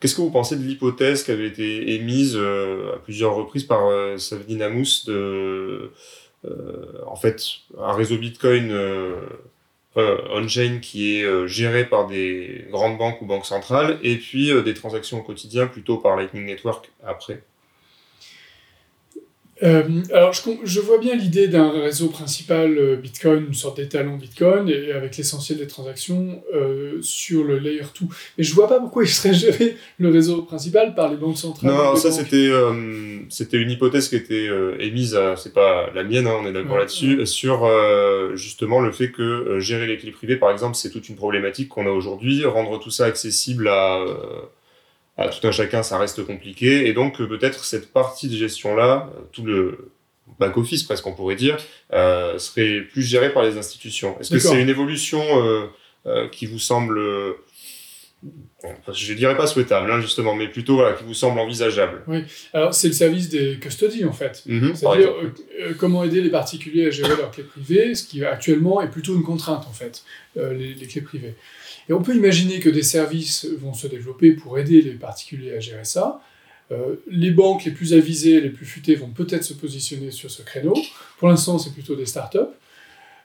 Qu'est-ce 0.00 0.14
que 0.14 0.22
vous 0.22 0.30
pensez 0.30 0.56
de 0.56 0.62
l'hypothèse 0.62 1.22
qui 1.22 1.30
avait 1.30 1.46
été 1.46 1.94
émise 1.94 2.36
à 2.36 2.98
plusieurs 3.04 3.34
reprises 3.34 3.64
par 3.64 3.86
euh, 3.86 4.16
Savdin 4.16 4.60
Amous 4.60 5.04
de 5.06 5.92
en 7.06 7.16
fait, 7.16 7.42
un 7.78 7.92
réseau 7.92 8.16
Bitcoin 8.16 8.70
euh, 8.70 9.16
euh, 9.98 10.18
on-chain 10.30 10.78
qui 10.80 11.16
est 11.16 11.24
euh, 11.24 11.46
géré 11.48 11.84
par 11.84 12.06
des 12.06 12.66
grandes 12.70 12.98
banques 12.98 13.20
ou 13.20 13.26
banques 13.26 13.46
centrales, 13.46 13.98
et 14.02 14.16
puis 14.16 14.52
euh, 14.52 14.62
des 14.62 14.74
transactions 14.74 15.18
au 15.18 15.22
quotidien 15.22 15.66
plutôt 15.66 15.96
par 15.96 16.14
Lightning 16.16 16.44
Network 16.44 16.90
après. 17.04 17.42
Euh, 19.62 19.82
alors, 20.12 20.32
je, 20.32 20.42
je 20.64 20.80
vois 20.80 20.98
bien 20.98 21.16
l'idée 21.16 21.48
d'un 21.48 21.70
réseau 21.70 22.08
principal 22.08 22.78
euh, 22.78 22.96
Bitcoin, 22.96 23.46
une 23.48 23.54
sorte 23.54 23.78
d'étalon 23.78 24.16
Bitcoin, 24.16 24.68
et 24.68 24.92
avec 24.92 25.16
l'essentiel 25.16 25.58
des 25.58 25.66
transactions 25.66 26.42
euh, 26.54 26.98
sur 27.00 27.44
le 27.44 27.58
layer 27.58 27.82
2. 28.00 28.06
Mais 28.36 28.44
je 28.44 28.54
vois 28.54 28.68
pas 28.68 28.78
pourquoi 28.78 29.02
il 29.04 29.08
serait 29.08 29.34
géré 29.34 29.76
le 29.98 30.10
réseau 30.10 30.42
principal 30.42 30.94
par 30.94 31.10
les 31.10 31.16
banques 31.16 31.38
centrales. 31.38 31.72
Non, 31.72 31.96
ça 31.96 32.12
c'était 32.12 32.48
euh, 32.50 33.18
c'était 33.28 33.56
une 33.56 33.70
hypothèse 33.70 34.08
qui 34.08 34.16
était 34.16 34.48
euh, 34.48 34.76
émise, 34.80 35.18
c'est 35.36 35.52
pas 35.52 35.90
la 35.94 36.04
mienne, 36.04 36.26
hein, 36.26 36.36
on 36.40 36.46
est 36.46 36.52
d'accord 36.52 36.72
Ouais, 36.72 36.80
là-dessus, 36.80 37.26
sur 37.26 37.64
euh, 37.64 38.36
justement 38.36 38.80
le 38.80 38.92
fait 38.92 39.10
que 39.10 39.58
gérer 39.58 39.86
les 39.86 39.96
clés 39.96 40.10
privées, 40.10 40.36
par 40.36 40.50
exemple, 40.50 40.76
c'est 40.76 40.90
toute 40.90 41.08
une 41.08 41.16
problématique 41.16 41.68
qu'on 41.68 41.86
a 41.86 41.90
aujourd'hui, 41.90 42.44
rendre 42.44 42.78
tout 42.78 42.90
ça 42.90 43.06
accessible 43.06 43.68
à 43.68 44.00
euh, 44.00 44.14
à 45.18 45.28
tout 45.28 45.46
un 45.46 45.52
chacun, 45.52 45.82
ça 45.82 45.98
reste 45.98 46.24
compliqué, 46.24 46.86
et 46.88 46.92
donc 46.92 47.20
euh, 47.20 47.26
peut-être 47.28 47.64
cette 47.64 47.92
partie 47.92 48.28
de 48.28 48.36
gestion-là, 48.36 49.10
euh, 49.12 49.20
tout 49.32 49.44
le 49.44 49.90
back-office 50.38 50.84
presque 50.84 51.06
on 51.06 51.12
pourrait 51.12 51.34
dire, 51.34 51.56
euh, 51.92 52.38
serait 52.38 52.82
plus 52.92 53.02
géré 53.02 53.32
par 53.32 53.42
les 53.42 53.58
institutions. 53.58 54.16
Est-ce 54.20 54.30
que 54.30 54.38
c'est 54.38 54.60
une 54.60 54.68
évolution 54.68 55.20
euh, 55.20 55.66
euh, 56.06 56.28
qui 56.28 56.46
vous 56.46 56.60
semble, 56.60 57.00
enfin, 58.62 58.92
je 58.92 59.14
dirais 59.14 59.36
pas 59.36 59.48
souhaitable 59.48 59.90
hein, 59.90 60.00
justement, 60.00 60.34
mais 60.36 60.46
plutôt 60.46 60.76
voilà, 60.76 60.92
qui 60.96 61.02
vous 61.02 61.14
semble 61.14 61.40
envisageable? 61.40 62.04
Alors, 62.52 62.72
c'est 62.72 62.88
le 62.88 62.94
service 62.94 63.28
des 63.28 63.58
custodies, 63.58 64.04
en 64.04 64.12
fait. 64.12 64.44
Mhm, 64.46 64.76
C'est-à-dire 64.76 65.12
comment 65.78 66.04
aider 66.04 66.20
les 66.20 66.30
particuliers 66.30 66.86
à 66.86 66.90
gérer 66.90 67.16
leurs 67.16 67.32
clés 67.32 67.42
privées, 67.42 67.96
ce 67.96 68.04
qui 68.06 68.24
actuellement 68.24 68.80
est 68.80 68.90
plutôt 68.90 69.16
une 69.16 69.24
contrainte 69.24 69.66
en 69.68 69.72
fait, 69.72 70.04
les, 70.36 70.74
les 70.74 70.86
clés 70.86 71.00
privées. 71.00 71.34
Et 71.88 71.92
on 71.92 72.02
peut 72.02 72.14
imaginer 72.14 72.60
que 72.60 72.68
des 72.68 72.82
services 72.82 73.46
vont 73.58 73.74
se 73.74 73.86
développer 73.86 74.32
pour 74.32 74.58
aider 74.58 74.82
les 74.82 74.92
particuliers 74.92 75.54
à 75.54 75.60
gérer 75.60 75.84
ça. 75.84 76.20
Euh, 76.70 76.96
les 77.10 77.30
banques 77.30 77.64
les 77.64 77.70
plus 77.70 77.94
avisées, 77.94 78.40
les 78.40 78.50
plus 78.50 78.66
futées 78.66 78.94
vont 78.94 79.08
peut-être 79.08 79.44
se 79.44 79.54
positionner 79.54 80.10
sur 80.10 80.30
ce 80.30 80.42
créneau. 80.42 80.74
Pour 81.18 81.28
l'instant, 81.28 81.58
c'est 81.58 81.72
plutôt 81.72 81.96
des 81.96 82.06
startups. 82.06 82.38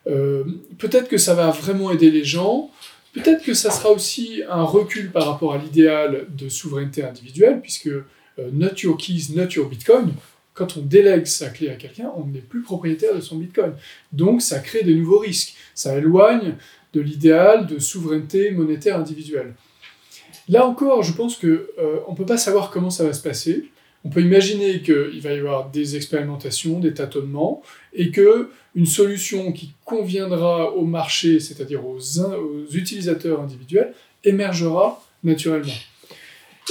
Euh, 0.08 0.43
peut-être 0.78 1.10
que 1.10 1.17
ça 1.17 1.34
va 1.34 1.52
vraiment 1.52 1.91
aider 1.91 2.10
les 2.10 2.23
gens. 2.23 2.71
Peut-être 3.13 3.43
que 3.43 3.54
ça 3.54 3.69
sera 3.69 3.91
aussi 3.91 4.41
un 4.49 4.63
recul 4.63 5.12
par 5.12 5.28
rapport 5.28 5.54
à 5.54 5.58
l'idéal 5.58 6.26
de 6.30 6.49
souveraineté 6.49 7.04
individuelle, 7.04 7.60
puisque 7.62 7.88
euh, 7.88 8.04
not 8.52 8.76
your 8.82 8.97
keys, 8.97 9.34
not 9.36 9.49
your 9.49 9.69
bitcoin, 9.69 10.13
quand 10.54 10.78
on 10.78 10.82
délègue 10.82 11.26
sa 11.26 11.49
clé 11.49 11.69
à 11.69 11.76
quelqu'un, 11.76 12.12
on 12.15 12.28
n'est 12.28 12.39
plus 12.39 12.62
propriétaire 12.62 13.15
de 13.15 13.21
son 13.21 13.38
bitcoin. 13.38 13.73
Donc 14.12 14.41
ça 14.41 14.60
crée 14.60 14.84
des 14.84 14.95
nouveaux 14.95 15.19
risques. 15.19 15.56
Ça 15.76 15.97
éloigne 15.97 16.56
de 16.94 17.02
l'idéal 17.02 17.68
de 17.68 17.80
souveraineté 17.80 18.52
monétaire 18.52 18.98
individuelle. 18.98 19.54
Là 20.50 20.66
encore, 20.66 21.04
je 21.04 21.14
pense 21.14 21.36
que 21.36 21.70
euh, 21.80 22.00
on 22.08 22.16
peut 22.16 22.26
pas 22.26 22.38
savoir 22.38 22.70
comment 22.70 22.90
ça 22.90 23.04
va 23.04 23.14
se 23.14 23.22
passer. 23.22 23.70
On 24.06 24.10
peut 24.10 24.22
imaginer 24.22 24.82
qu'il 24.82 25.22
va 25.22 25.34
y 25.34 25.40
avoir 25.40 25.70
des 25.70 25.96
expérimentations, 25.96 26.80
des 26.80 26.94
tâtonnements, 26.94 27.62
et 27.94 28.12
que 28.12 28.50
une 28.76 28.86
solution 28.86 29.54
qui 29.54 29.74
conviendra 29.86 30.74
au 30.74 30.84
marché, 30.84 31.40
c'est-à-dire 31.40 31.86
aux, 31.86 32.00
utilisateurs 32.74 33.40
individuels, 33.40 33.94
émergera 34.26 35.02
naturellement. 35.24 35.72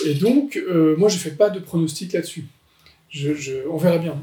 Et 0.05 0.15
donc, 0.15 0.57
euh, 0.57 0.97
moi, 0.97 1.09
je 1.09 1.17
fais 1.17 1.31
pas 1.31 1.49
de 1.49 1.59
pronostic 1.59 2.13
là-dessus. 2.13 2.45
Je, 3.09 3.67
on 3.71 3.77
verra 3.77 3.99
bien. 3.99 4.17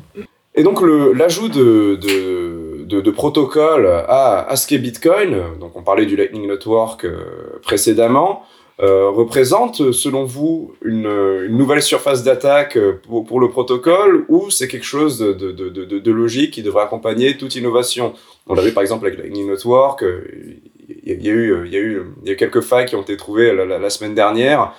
Et 0.56 0.64
donc 0.64 0.82
l'ajout 1.16 1.48
de, 1.48 2.49
de, 2.89 3.12
protocoles 3.12 3.88
à, 4.08 4.56
ce 4.56 4.67
qu'est 4.67 4.80
Bitcoin, 4.80 5.38
donc 5.60 5.75
on 5.75 5.84
parlait 5.84 6.06
du 6.06 6.15
Lightning 6.15 6.47
Network 6.47 7.06
euh, 7.06 7.60
précédemment, 7.62 8.43
euh, 8.82 9.10
représente 9.10 9.91
selon 9.91 10.23
vous 10.23 10.73
une, 10.84 11.47
nouvelle 11.47 11.82
surface 11.82 12.23
d'attaque 12.23 12.78
euh, 12.78 12.93
pour, 13.28 13.39
le 13.39 13.49
protocole 13.49 14.25
ou 14.30 14.49
c'est 14.49 14.69
quelque 14.69 14.86
chose 14.86 15.19
de, 15.19 16.12
logique 16.12 16.52
qui 16.52 16.63
devrait 16.63 16.84
accompagner 16.84 17.38
toute 17.38 17.56
innovation? 17.56 18.13
On 18.47 18.54
l'a 18.54 18.62
vu 18.62 18.71
par 18.71 18.82
exemple 18.82 19.06
avec 19.06 19.19
Lightning 19.19 19.49
Network, 19.49 20.04
il 21.04 21.23
y, 21.23 21.30
a- 21.30 21.34
eu, 21.34 22.04
quelques 22.38 22.62
failles 22.62 22.86
qui 22.86 22.95
ont 22.95 23.02
été 23.02 23.17
trouvées 23.17 23.54
la, 23.54 23.89
semaine 23.89 24.15
dernière. 24.15 24.73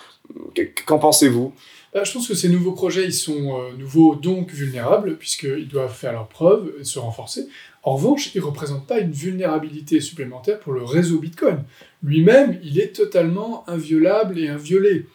Qu'en 0.87 0.99
pensez-vous? 0.99 1.53
Bah, 1.92 2.05
je 2.05 2.12
pense 2.12 2.27
que 2.27 2.35
ces 2.35 2.49
nouveaux 2.49 2.73
projets, 2.73 3.11
sont 3.11 3.61
nouveaux, 3.77 4.14
donc 4.14 4.51
vulnérables, 4.51 5.16
puisqu'ils 5.18 5.68
doivent 5.68 5.94
faire 5.94 6.12
leurs 6.12 6.29
preuves 6.29 6.73
et 6.81 6.85
se 6.85 6.99
renforcer. 6.99 7.46
En 7.83 7.95
revanche, 7.97 8.35
ils 8.35 8.40
ne 8.40 8.47
représentent 8.47 8.87
pas 8.87 8.99
une 8.99 9.12
vulnérabilité 9.12 10.01
supplémentaire 10.01 10.61
pour 10.61 10.73
le 10.73 10.85
réseau 10.85 11.19
Bitcoin. 11.19 11.64
Lui-même, 12.03 12.59
il 12.62 12.79
est 12.79 12.95
totalement 12.95 13.69
inviolable 13.69 14.38
et 14.38 14.49
inviolé. 14.49 15.07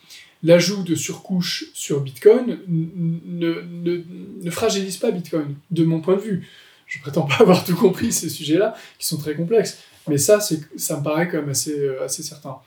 L'ajout 0.43 0.83
de 0.83 0.95
surcouche 0.95 1.65
sur 1.73 2.01
Bitcoin 2.01 2.59
ne, 2.67 3.61
ne, 3.65 4.03
ne 4.41 4.51
fragilise 4.51 4.97
pas 4.97 5.11
Bitcoin, 5.11 5.55
de 5.71 5.83
mon 5.83 6.01
point 6.01 6.15
de 6.15 6.21
vue. 6.21 6.47
Je 6.87 6.99
prétends 6.99 7.23
pas 7.23 7.37
avoir 7.39 7.63
tout 7.63 7.75
compris 7.75 8.11
ces 8.11 8.29
sujets-là, 8.29 8.75
qui 8.99 9.07
sont 9.07 9.17
très 9.17 9.35
complexes. 9.35 9.79
Mais 10.07 10.17
ça, 10.17 10.39
ça 10.39 10.99
me 10.99 11.03
paraît 11.03 11.27
quand 11.27 11.37
même 11.37 11.49
assez, 11.49 11.77
euh, 11.77 12.07
certain. 12.07 12.57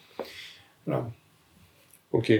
Ok. 2.10 2.32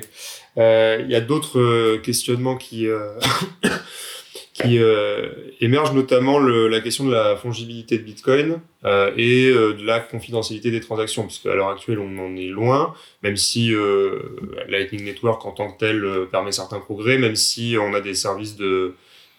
Euh, 0.56 1.02
Il 1.04 1.10
y 1.10 1.14
a 1.14 1.20
d'autres 1.20 1.60
euh, 1.60 1.98
questionnements 1.98 2.56
qui, 2.56 2.88
qui 4.62 4.78
euh, 4.78 5.28
émergent, 5.60 5.94
notamment 5.94 6.38
le, 6.38 6.68
la 6.68 6.80
question 6.80 7.04
de 7.04 7.12
la 7.12 7.36
fongibilité 7.36 7.98
de 7.98 8.02
Bitcoin 8.02 8.60
euh, 8.84 9.12
et 9.16 9.48
euh, 9.48 9.74
de 9.74 9.84
la 9.84 10.00
confidentialité 10.00 10.70
des 10.70 10.80
transactions, 10.80 11.24
puisque 11.24 11.46
à 11.46 11.54
l'heure 11.54 11.70
actuelle, 11.70 11.98
on 11.98 12.18
en 12.18 12.36
est 12.36 12.48
loin, 12.48 12.94
même 13.22 13.36
si 13.36 13.72
euh, 13.74 14.18
Lightning 14.68 15.04
Network 15.04 15.44
en 15.46 15.52
tant 15.52 15.70
que 15.72 15.78
tel 15.78 16.04
euh, 16.04 16.26
permet 16.26 16.52
certains 16.52 16.80
progrès, 16.80 17.18
même 17.18 17.36
si 17.36 17.76
on 17.80 17.94
a 17.94 18.00
des 18.00 18.14
services 18.14 18.56
de 18.56 18.94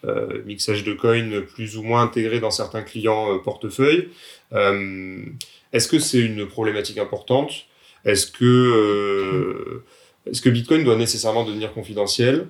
euh, 0.06 0.42
mixage 0.46 0.82
de 0.84 0.94
coins 0.94 1.42
plus 1.54 1.76
ou 1.76 1.82
moins 1.82 2.02
intégrés 2.02 2.40
dans 2.40 2.50
certains 2.50 2.82
clients 2.82 3.38
portefeuille. 3.38 4.08
Euh, 4.52 5.22
Est-ce 5.72 5.88
que 5.88 5.98
c'est 5.98 6.20
une 6.20 6.46
problématique 6.46 6.98
importante? 6.98 7.52
Est-ce 8.04 8.26
que 8.26 8.44
euh, 8.44 9.84
est-ce 10.26 10.40
que 10.42 10.50
Bitcoin 10.50 10.84
doit 10.84 10.96
nécessairement 10.96 11.44
devenir 11.44 11.72
confidentiel? 11.72 12.46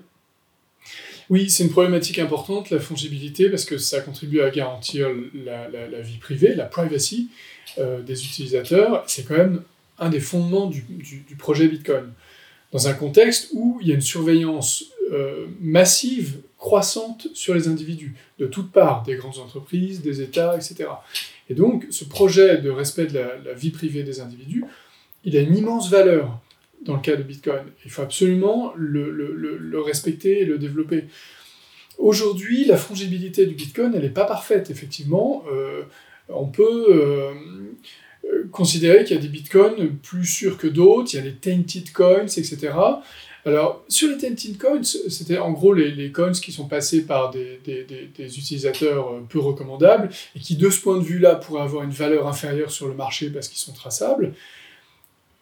Oui, 1.30 1.48
c'est 1.48 1.62
une 1.62 1.70
problématique 1.70 2.18
importante, 2.18 2.70
la 2.70 2.80
fongibilité, 2.80 3.48
parce 3.48 3.64
que 3.64 3.78
ça 3.78 4.00
contribue 4.00 4.40
à 4.40 4.50
garantir 4.50 5.08
la, 5.32 6.00
vie 6.00 6.18
privée, 6.18 6.56
la 6.56 6.64
privacy 6.64 7.28
euh, 7.78 8.02
des 8.02 8.24
utilisateurs. 8.24 9.04
C'est 9.06 9.22
quand 9.22 9.36
même 9.36 9.62
un 10.00 10.08
des 10.08 10.18
fondements 10.18 10.66
du, 10.66 10.84
projet 11.38 11.68
Bitcoin. 11.68 12.12
Dans 12.72 12.88
un 12.88 12.94
contexte 12.94 13.50
où 13.52 13.78
il 13.80 13.86
y 13.86 13.92
a 13.92 13.94
une 13.94 14.00
surveillance 14.00 14.86
euh, 15.12 15.46
massive, 15.60 16.40
croissante 16.58 17.28
sur 17.32 17.54
les 17.54 17.68
individus, 17.68 18.16
de 18.40 18.46
toutes 18.46 18.72
parts, 18.72 19.04
des 19.04 19.14
grandes 19.14 19.38
entreprises, 19.38 20.02
des 20.02 20.22
États, 20.22 20.56
etc. 20.56 20.88
Et 21.48 21.54
donc, 21.54 21.86
ce 21.90 22.04
projet 22.04 22.58
de 22.58 22.70
respect 22.70 23.06
de 23.06 23.20
la 23.44 23.54
vie 23.54 23.70
privée 23.70 24.02
des 24.02 24.20
individus, 24.20 24.64
il 25.24 25.36
a 25.36 25.40
une 25.40 25.56
immense 25.56 25.90
valeur 25.90 26.40
dans 26.82 26.96
le 26.96 27.02
cas 27.02 27.16
de 27.16 27.22
Bitcoin. 27.22 27.64
Il 27.84 27.90
faut 27.90 28.02
absolument 28.02 28.72
le, 28.76 29.80
respecter 29.80 30.40
et 30.40 30.44
le 30.44 30.58
développer. 30.58 31.04
Aujourd'hui, 31.98 32.64
la 32.64 32.76
fongibilité 32.76 33.46
du 33.46 33.54
Bitcoin, 33.54 33.92
elle 33.94 34.02
n'est 34.02 34.08
pas 34.08 34.24
parfaite, 34.24 34.70
effectivement. 34.70 35.44
Euh, 35.52 35.82
on 36.28 36.46
peut... 36.46 36.86
euh, 36.90 37.32
euh, 38.26 38.46
considérer 38.52 39.04
qu'il 39.04 39.16
y 39.16 39.18
a 39.18 39.22
des 39.22 39.28
bitcoins 39.28 39.96
plus 40.02 40.26
sûrs 40.26 40.58
que 40.58 40.66
d'autres, 40.66 41.14
il 41.14 41.16
y 41.16 41.20
a 41.20 41.22
les 41.22 41.36
tainted 41.36 41.90
coins, 41.92 42.26
etc. 42.26 42.72
Alors, 43.46 43.82
sur 43.88 44.10
les 44.10 44.18
tainted 44.18 44.58
coins, 44.58 44.82
c'était 44.82 45.38
en 45.38 45.52
gros 45.52 45.72
les, 45.72 46.12
coins 46.12 46.32
qui 46.32 46.52
sont 46.52 46.68
passés 46.68 47.06
par 47.06 47.30
des, 47.30 47.60
des, 47.64 48.38
utilisateurs 48.38 49.22
peu 49.30 49.38
recommandables 49.38 50.10
et 50.36 50.40
qui, 50.40 50.56
de 50.56 50.68
ce 50.68 50.80
point 50.80 50.98
de 50.98 51.02
vue-là, 51.02 51.36
pourraient 51.36 51.62
avoir 51.62 51.82
une 51.82 51.90
valeur 51.90 52.28
inférieure 52.28 52.70
sur 52.70 52.88
le 52.88 52.94
marché 52.94 53.30
parce 53.30 53.48
qu'ils 53.48 53.58
sont 53.58 53.72
traçables. 53.72 54.34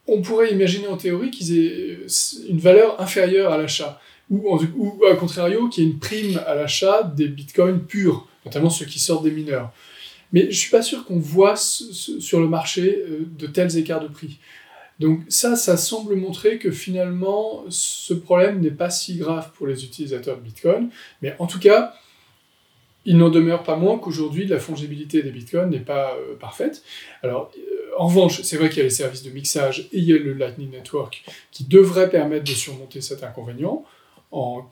On 0.09 0.23
pourrait 0.23 0.53
imaginer 0.53 0.89
en 0.89 0.97
théorie 0.97 1.31
qu'ils 1.31 1.59
aient 1.59 1.99
une 2.49 2.59
valeur 2.59 3.01
inférieure 3.01 3.53
à 3.53 3.59
l'achat, 3.59 4.01
ou, 4.31 4.59
à 5.11 5.15
contrario, 5.15 5.69
qu'il 5.69 5.85
y 5.85 5.87
ait 5.87 5.91
une 5.91 5.99
prime 5.99 6.41
à 6.47 6.55
l'achat 6.55 7.03
des 7.03 7.29
bitcoins 7.29 7.81
purs, 7.81 8.27
notamment 8.45 8.71
ceux 8.71 8.87
qui 8.87 8.99
sortent 8.99 9.25
des 9.25 9.31
mineurs. 9.31 9.73
Mais 10.33 10.43
je 10.43 10.47
ne 10.47 10.53
suis 10.53 10.71
pas 10.71 10.83
sûr 10.83 11.05
qu'on 11.05 11.19
voit 11.19 11.57
sur 11.57 12.41
le 12.41 12.49
marché 12.49 13.03
de 13.39 13.47
tels 13.47 13.79
écarts 13.79 14.01
de 14.01 14.09
prix. 14.09 14.39
Donc 14.99 15.21
ça, 15.29 15.57
ça 15.57 15.77
semble 15.77 16.17
montrer 16.17 16.59
que 16.59 16.71
finalement, 16.71 17.65
ce 17.69 18.15
problème 18.15 18.61
n'est 18.61 18.71
pas 18.71 18.91
si 18.91 19.17
grave 19.17 19.53
pour 19.55 19.67
les 19.67 19.85
utilisateurs 19.85 20.37
de 20.37 20.43
Bitcoin. 20.43 20.91
Mais 21.23 21.37
en 21.39 21.47
tout 21.47 21.61
cas, 21.61 21.95
il 23.05 23.17
n'en 23.17 23.31
demeure 23.31 23.63
pas 23.63 23.77
moins 23.77 23.99
qu'aujourd'hui, 23.99 24.47
la 24.47 24.59
fongibilité 24.59 25.23
des 25.23 25.31
Bitcoins 25.31 25.71
n'est 25.71 25.79
pas 25.79 26.15
euh, 26.17 26.37
parfaite. 26.37 26.83
Alors, 27.23 27.51
euh, 27.57 27.78
en 27.99 28.07
revanche, 28.07 28.43
c'est 28.43 28.57
vrai 28.57 28.69
qu'il 28.69 28.79
y 28.79 28.81
a 28.81 28.85
les 28.85 28.91
services 28.91 29.23
de 29.23 29.31
mixage 29.31 29.89
et 29.93 29.99
il 29.99 30.05
y 30.05 30.13
a 30.13 30.19
le 30.19 30.33
Lightning 30.33 30.71
Network 30.71 31.25
qui 31.51 31.65
devraient 31.65 32.11
permettre 32.11 32.45
de 32.45 32.57
surmonter 32.57 33.01
cet 33.01 33.23
inconvénient 33.23 33.85
en 34.31 34.65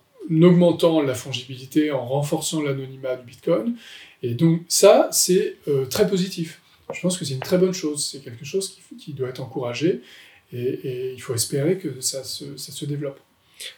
augmentant 0.43 1.03
la 1.03 1.15
fongibilité, 1.15 1.93
en 1.93 2.05
renforçant 2.07 2.63
l'anonymat 2.63 3.17
du 3.17 3.25
Bitcoin. 3.25 3.77
Et 4.23 4.35
donc 4.35 4.63
ça, 4.69 5.09
c'est 5.13 5.57
euh, 5.69 5.87
très 5.87 6.09
positif 6.09 6.61
je 6.95 7.01
pense 7.01 7.19
que 7.19 7.25
c'est 7.25 7.35
une 7.35 7.41
très 7.41 7.59
bonne 7.59 7.75
chose. 7.75 8.09
C'est 8.11 8.23
quelque 8.23 8.45
chose 8.45 8.79
qui, 8.99 9.13
doit 9.13 9.29
être 9.29 9.41
encouragé 9.41 10.01
et, 10.53 11.13
il 11.13 11.21
faut 11.21 11.35
espérer 11.35 11.79
que 11.79 12.01
ça 12.01 12.23
se, 12.25 12.85
développe. 12.85 13.19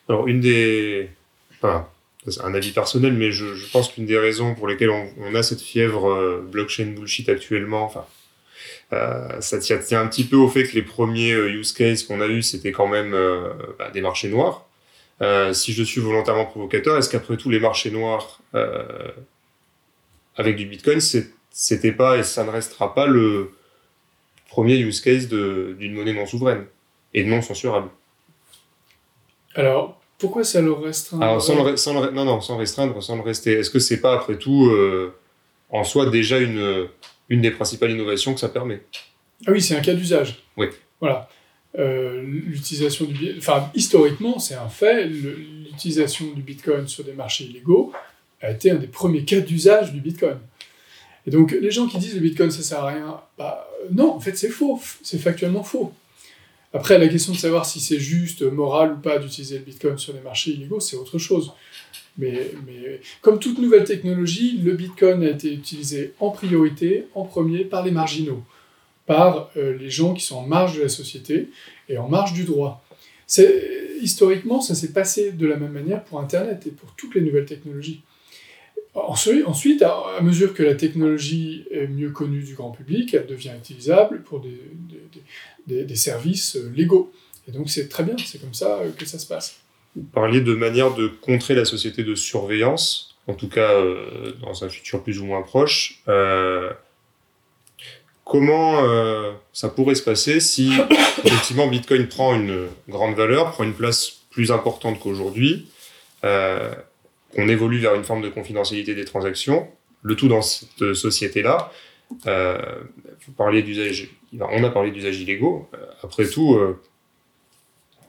Alors, 0.09 0.27
une 0.27 0.41
des. 0.41 1.09
Enfin, 1.57 1.89
c'est 2.27 2.43
un 2.43 2.55
avis 2.55 2.73
personnel, 2.73 3.15
mais 3.15 3.33
je, 3.33 3.71
pense 3.73 3.91
qu'une 3.91 4.07
des 4.07 4.19
raisons 4.19 4.55
pour 4.55 4.69
lesquelles 4.69 4.91
on, 4.91 5.11
on 5.19 5.35
a 5.35 5.43
cette 5.43 5.61
fièvre 5.61 6.11
euh, 6.11 6.41
blockchain 6.41 6.93
bullshit 6.95 7.29
actuellement, 7.29 7.85
enfin, 7.85 8.05
euh, 8.93 9.41
ça 9.41 9.59
tient, 9.59 10.01
un 10.01 10.07
petit 10.07 10.25
peu 10.25 10.37
au 10.37 10.49
fait 10.49 10.65
que 10.65 10.75
les 10.75 10.83
premiers 10.83 11.33
euh, 11.33 11.51
use 11.51 11.73
cases 11.73 12.03
qu'on 12.05 12.21
a 12.21 12.27
eu, 12.27 12.43
c'était 12.43 12.73
quand 12.73 12.89
même 12.89 13.13
euh, 13.13 13.51
bah, 13.79 13.91
des 13.91 14.01
marchés 14.01 14.29
noirs. 14.29 14.67
Euh, 15.21 15.53
si 15.53 15.73
je 15.73 15.83
suis 15.83 16.01
volontairement 16.01 16.47
provocateur, 16.47 16.97
est-ce 16.97 17.11
qu'après 17.11 17.37
tout, 17.37 17.51
les 17.51 17.61
marchés 17.61 17.91
noirs 17.91 18.41
avec 20.37 20.57
du 20.57 20.67
Bitcoin, 20.67 21.01
c'était 21.51 21.93
pas 21.93 22.17
et 22.17 22.23
ça 22.23 22.45
ne 22.45 22.51
restera 22.51 22.95
pas 22.95 23.07
le 23.07 23.53
premier 24.49 24.77
use 24.77 25.01
case 25.01 25.29
d'une 25.29 25.93
monnaie 25.93 26.15
non 26.15 26.27
souveraine 26.27 26.65
et 27.13 27.25
non 27.25 27.43
censurable? 27.43 27.89
Alors, 29.55 30.01
pourquoi 30.19 30.45
ça 30.45 30.61
le 30.61 30.73
restreint 30.73 31.21
Alors, 31.21 31.43
sans 31.43 31.65
le, 31.65 31.77
sans 31.77 32.01
le, 32.01 32.11
non, 32.13 32.25
non, 32.25 32.41
sans 32.41 32.57
restreindre, 32.57 33.03
sans 33.03 33.17
le 33.17 33.23
rester. 33.23 33.55
Est-ce 33.55 33.71
que 33.71 33.81
c'est 33.81 34.01
pas, 34.01 34.15
après 34.15 34.39
tout, 34.39 34.73
en 35.71 35.83
soi, 35.83 36.07
déjà 36.07 36.39
une, 36.39 36.89
une 37.29 37.41
des 37.41 37.51
principales 37.51 37.91
innovations 37.91 38.35
que 38.35 38.41
ça 38.41 38.49
permet 38.49 38.83
Ah 39.47 39.53
oui, 39.53 39.61
c'est 39.61 39.77
un 39.77 39.81
cas 39.81 39.95
d'usage. 39.95 40.43
Oui. 40.57 40.67
Voilà. 41.01 41.29
Euh, 41.79 42.23
l'utilisation 42.23 43.05
du 43.05 43.35
enfin 43.37 43.71
historiquement 43.75 44.39
c'est 44.39 44.55
un 44.55 44.71
fait 44.71 45.07
l'utilisation 45.07 46.33
du 46.33 46.41
bitcoin 46.41 46.89
sur 46.89 47.05
des 47.05 47.13
marchés 47.13 47.45
illégaux 47.45 47.93
a 48.41 48.51
été 48.51 48.71
un 48.71 48.77
des 48.77 48.87
premiers 48.87 49.23
cas 49.23 49.41
d'usage 49.41 49.93
du 49.93 50.01
bitcoin 50.01 50.39
et 51.29 51.31
donc, 51.31 51.53
les 51.53 51.71
gens 51.71 51.87
qui 51.87 51.99
disent 51.99 52.15
le 52.15 52.21
Bitcoin, 52.21 52.51
ça 52.51 52.63
sert 52.63 52.81
à 52.83 52.87
rien, 52.87 53.21
bah, 53.37 53.69
non, 53.91 54.15
en 54.15 54.19
fait, 54.19 54.35
c'est 54.35 54.49
faux. 54.49 54.81
C'est 55.03 55.19
factuellement 55.19 55.63
faux. 55.63 55.93
Après, 56.73 56.97
la 56.97 57.07
question 57.07 57.35
de 57.35 57.37
savoir 57.37 57.67
si 57.67 57.81
c'est 57.81 58.01
juste, 58.01 58.41
moral 58.41 58.95
ou 58.95 58.97
pas 58.97 59.19
d'utiliser 59.19 59.59
le 59.59 59.65
Bitcoin 59.65 59.99
sur 59.99 60.15
les 60.15 60.21
marchés 60.21 60.53
illégaux, 60.53 60.81
c'est 60.81 60.97
autre 60.97 61.19
chose. 61.19 61.53
Mais, 62.19 62.51
comme 63.23 63.39
toute 63.39 63.59
nouvelle 63.59 63.85
technologie, 63.85 64.59
le 64.59 64.75
Bitcoin 64.75 65.23
a 65.23 65.31
été 65.31 65.53
utilisé 65.53 66.15
en 66.19 66.31
priorité, 66.31 67.07
en 67.15 67.25
premier, 67.25 67.65
par 67.65 67.85
les 67.85 67.93
marginaux, 67.93 68.43
par 69.07 69.51
euh, 69.57 69.77
les 69.79 69.89
gens 69.89 70.15
qui 70.15 70.25
sont 70.25 70.37
en 70.37 70.47
marge 70.47 70.77
de 70.77 70.83
la 70.83 70.89
société 70.89 71.49
et 71.89 71.97
en 71.97 72.09
marge 72.09 72.33
du 72.33 72.45
droit. 72.45 72.85
Historiquement, 74.03 74.61
ça 74.61 74.75
s'est 74.75 74.93
passé 74.93 75.33
de 75.33 75.47
la 75.47 75.57
même 75.57 75.73
manière 75.73 76.03
pour 76.05 76.19
Internet 76.19 76.67
et 76.67 76.71
pour 76.71 76.93
toutes 76.97 77.15
les 77.15 77.21
nouvelles 77.21 77.47
technologies. 77.47 78.03
Ensuite, 78.95 79.83
à 79.83 80.21
mesure 80.23 80.55
que 80.55 80.63
la 80.63 80.75
technologie 80.75 81.65
est 81.71 81.87
mieux 81.87 82.11
connue 82.11 82.43
du 82.43 82.55
grand 82.55 82.71
public, 82.71 83.15
elle 83.15 83.27
devient 83.27 83.53
utilisable 83.57 84.23
pour 84.23 84.41
des, 84.41 85.97
services 85.97 86.57
euh, 86.57 86.73
légaux. 86.75 87.13
Et 87.47 87.53
donc 87.53 87.71
c'est 87.71 87.89
très 87.89 88.03
bien, 88.03 88.17
c'est 88.19 88.41
comme 88.41 88.55
ça 88.55 88.79
euh, 88.79 88.91
que 88.91 89.07
ça 89.07 89.19
se 89.19 89.27
passe. 89.27 89.61
Vous 89.99 90.05
parliez 90.05 90.41
de 90.41 90.55
manière 90.55 90.95
de 90.95 91.09
contrer 91.09 91.57
la 91.57 91.65
société 91.65 92.05
de 92.05 92.15
surveillance, 92.15 93.17
en 93.27 93.35
tout 93.35 93.49
cas 93.49 93.73
euh, 93.73 94.33
dans 94.41 94.63
un 94.65 94.69
futur 94.69 95.03
plus 95.03 95.19
ou 95.19 95.25
moins 95.25 95.43
proche. 95.43 96.03
Euh, 96.07 96.71
comment 98.25 98.85
euh, 98.85 99.33
ça 99.53 99.69
pourrait 99.69 99.97
se 99.97 100.05
passer 100.05 100.39
si 100.39 100.71
effectivement 101.25 101.67
Bitcoin 101.67 102.07
prend 102.07 102.37
une 102.37 102.69
grande 102.89 103.17
valeur, 103.17 103.51
prend 103.51 103.65
une 103.65 103.75
place 103.75 104.21
plus 104.31 104.53
importante 104.53 105.01
qu'aujourd'hui 105.01 105.69
qu'on 106.23 107.49
évolue 107.49 107.79
vers 107.79 107.95
une 107.95 108.05
forme 108.05 108.23
de 108.23 108.29
confidentialité 108.29 108.95
des 108.95 109.05
transactions, 109.05 109.69
le 110.03 110.17
tout 110.17 110.29
dans 110.29 110.43
cette 110.43 110.95
société-là. 110.95 111.71
Vous 112.25 113.33
parliez 113.37 113.63
d'usage, 113.63 114.09
on 114.41 114.65
a 114.65 114.71
parlé 114.71 114.91
d'usages 114.91 115.21
illégaux. 115.21 115.69
Après 116.03 116.27
tout, 116.27 116.59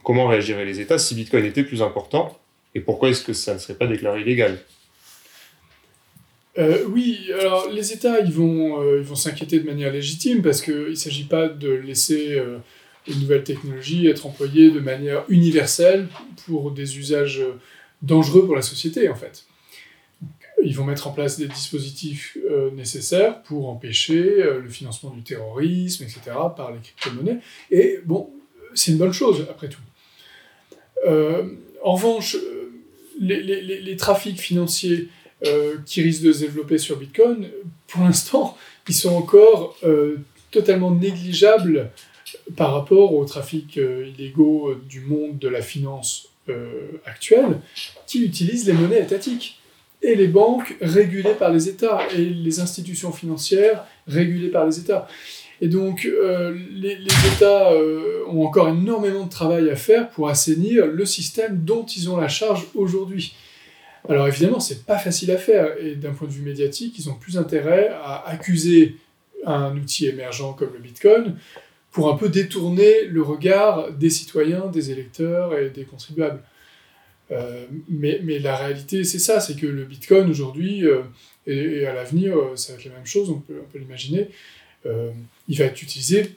comment 0.10 0.26
réagiraient 0.26 0.66
les 0.66 0.80
États 0.80 0.98
si 0.98 1.14
Bitcoin 1.14 1.46
était 1.46 1.62
plus 1.62 1.84
important 1.84 2.36
et 2.74 2.80
pourquoi 2.80 3.10
est-ce 3.10 3.24
que 3.24 3.34
ça 3.34 3.54
ne 3.54 3.60
serait 3.60 3.76
pas 3.76 3.86
déclaré 3.86 4.22
illégal? 4.22 4.58
Euh, 6.58 6.84
oui, 6.88 7.30
alors 7.40 7.70
les 7.70 7.94
États, 7.94 8.20
ils 8.20 8.32
vont, 8.32 8.82
euh, 8.82 9.02
ils 9.02 9.06
vont 9.06 9.14
s'inquiéter 9.14 9.60
de 9.60 9.68
manière 9.68 9.94
légitime 9.94 10.42
parce 10.42 10.64
qu'il 10.64 10.74
ne 10.74 10.96
s'agit 10.96 11.26
pas 11.26 11.48
de 11.48 11.70
laisser 11.70 12.40
euh, 12.40 12.58
une 13.08 13.20
nouvelle 13.20 13.44
technologie 13.44 14.08
être 14.08 14.26
employée 14.26 14.72
de 14.72 14.80
manière 14.80 15.26
universelle 15.30 16.08
pour 16.48 16.72
des 16.72 16.98
usages 16.98 17.44
dangereux 18.02 18.48
pour 18.48 18.56
la 18.56 18.64
société, 18.64 19.10
en 19.10 19.16
fait. 19.16 19.46
Ils 20.64 20.76
vont 20.76 20.86
mettre 20.86 21.06
en 21.06 21.12
place 21.12 21.38
des 21.38 21.48
dispositifs 21.48 22.36
nécessaires 22.74 23.44
pour 23.44 23.70
empêcher 23.70 24.22
le 24.22 24.68
financement 24.70 25.12
du 25.12 25.22
terrorisme, 25.22 26.04
etc., 26.04 26.20
par 26.58 26.72
les 26.72 26.80
crypto-monnaies. 26.80 27.40
Et 27.70 28.00
bon, 28.04 28.32
c'est 28.74 28.92
une 28.92 28.98
bonne 28.98 29.14
chose, 29.14 29.46
après 29.50 29.70
tout. 29.70 29.80
Euh, 31.08 31.44
en 31.84 31.94
revanche, 31.94 32.36
les, 33.20 33.42
les, 33.42 33.96
trafics 33.96 34.40
financiers 34.40 35.10
euh, 35.46 35.76
qui 35.86 36.02
risquent 36.02 36.24
de 36.24 36.34
se 36.34 36.40
développer 36.42 36.78
sur 36.78 36.98
Bitcoin, 36.98 37.48
pour 37.88 38.04
l'instant, 38.04 38.58
ils 38.90 38.94
sont 38.94 39.16
encore 39.16 39.78
euh, 39.84 40.18
totalement 40.52 40.92
négligeables 40.92 41.92
par 42.58 42.74
rapport 42.74 43.14
aux 43.14 43.24
trafics 43.24 43.78
euh, 43.78 44.08
illégaux 44.08 44.76
du 44.90 45.00
monde 45.00 45.38
de 45.40 45.48
la 45.48 45.62
finance 45.62 46.28
actuelle, 47.06 47.62
qui 48.08 48.24
utilisent 48.24 48.66
les 48.66 48.74
monnaies 48.74 49.04
étatiques. 49.04 49.60
Et 50.02 50.16
les 50.16 50.28
banques 50.28 50.76
régulées 50.82 51.36
par 51.36 51.54
les 51.54 51.70
États, 51.70 52.00
et 52.12 52.26
les 52.26 52.60
institutions 52.60 53.12
financières 53.12 53.86
régulées 54.08 54.50
par 54.50 54.66
les 54.66 54.80
États. 54.80 55.08
Et 55.62 55.68
donc, 55.68 56.06
euh, 56.06 56.58
les, 56.72 56.98
États 57.36 57.72
euh, 57.74 58.24
ont 58.28 58.46
encore 58.46 58.70
énormément 58.70 59.26
de 59.26 59.30
travail 59.30 59.70
à 59.70 59.76
faire 59.76 60.10
pour 60.10 60.30
assainir 60.30 60.88
le 60.88 61.06
système 61.06 61.64
dont 61.64 61.86
ils 61.86 62.10
ont 62.10 62.18
la 62.18 62.30
charge 62.30 62.68
aujourd'hui. 62.76 63.36
Alors 64.08 64.28
évidemment, 64.28 64.62
c'est 64.62 64.86
pas 64.86 64.98
facile 64.98 65.32
à 65.32 65.38
faire, 65.38 65.76
et 65.82 65.96
d'un 65.96 66.14
point 66.14 66.28
de 66.28 66.34
vue 66.34 66.44
médiatique, 66.44 66.98
ils 66.98 67.10
ont 67.10 67.16
plus 67.16 67.38
intérêt 67.38 67.90
à 68.02 68.24
accuser 68.28 68.96
un 69.46 69.76
outil 69.76 70.08
émergent 70.08 70.56
comme 70.56 70.72
le 70.74 70.80
Bitcoin 70.80 71.36
pour 71.92 72.12
un 72.12 72.16
peu 72.16 72.30
détourner 72.30 73.06
le 73.06 73.22
regard 73.22 73.92
des 73.92 74.10
citoyens, 74.10 74.68
des 74.68 74.92
électeurs 74.92 75.58
et 75.58 75.70
des 75.70 75.84
contribuables. 75.84 76.42
Euh, 77.32 77.66
mais, 77.90 78.22
mais, 78.24 78.40
la 78.40 78.56
réalité, 78.56 79.04
c'est 79.04 79.20
ça, 79.20 79.40
c'est 79.40 79.56
que 79.56 79.68
le 79.68 79.84
Bitcoin 79.84 80.30
aujourd'hui, 80.30 80.86
et, 81.46 81.86
à 81.86 81.94
l'avenir, 81.94 82.36
ça 82.56 82.74
va 82.74 82.80
être 82.80 82.86
la 82.86 82.94
même 82.94 83.06
chose, 83.06 83.30
on 83.30 83.40
peut 83.40 83.78
l'imaginer, 83.78 84.30
euh, 84.86 85.12
il 85.48 85.58
va 85.58 85.66
être 85.66 85.82
utilisé 85.82 86.36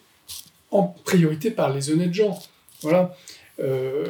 en 0.71 0.85
priorité 1.05 1.51
par 1.51 1.73
les 1.73 1.91
honnêtes 1.91 2.15
gens. 2.15 2.41
Voilà. 2.81 3.15
Euh, 3.61 4.07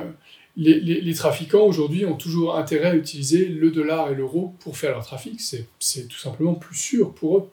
les, 0.56 0.80
les, 0.80 1.00
les, 1.00 1.14
trafiquants 1.14 1.64
aujourd'hui 1.64 2.04
ont 2.04 2.16
toujours 2.16 2.56
intérêt 2.56 2.90
à 2.90 2.94
utiliser 2.94 3.46
le 3.46 3.70
dollar 3.70 4.10
et 4.10 4.14
l'euro 4.14 4.54
pour 4.60 4.76
faire 4.76 4.92
leur 4.92 5.04
trafic. 5.04 5.40
C'est 5.40 6.08
tout 6.08 6.18
simplement 6.18 6.54
plus 6.54 6.76
sûr 6.76 7.12
pour 7.12 7.38
eux. 7.38 7.48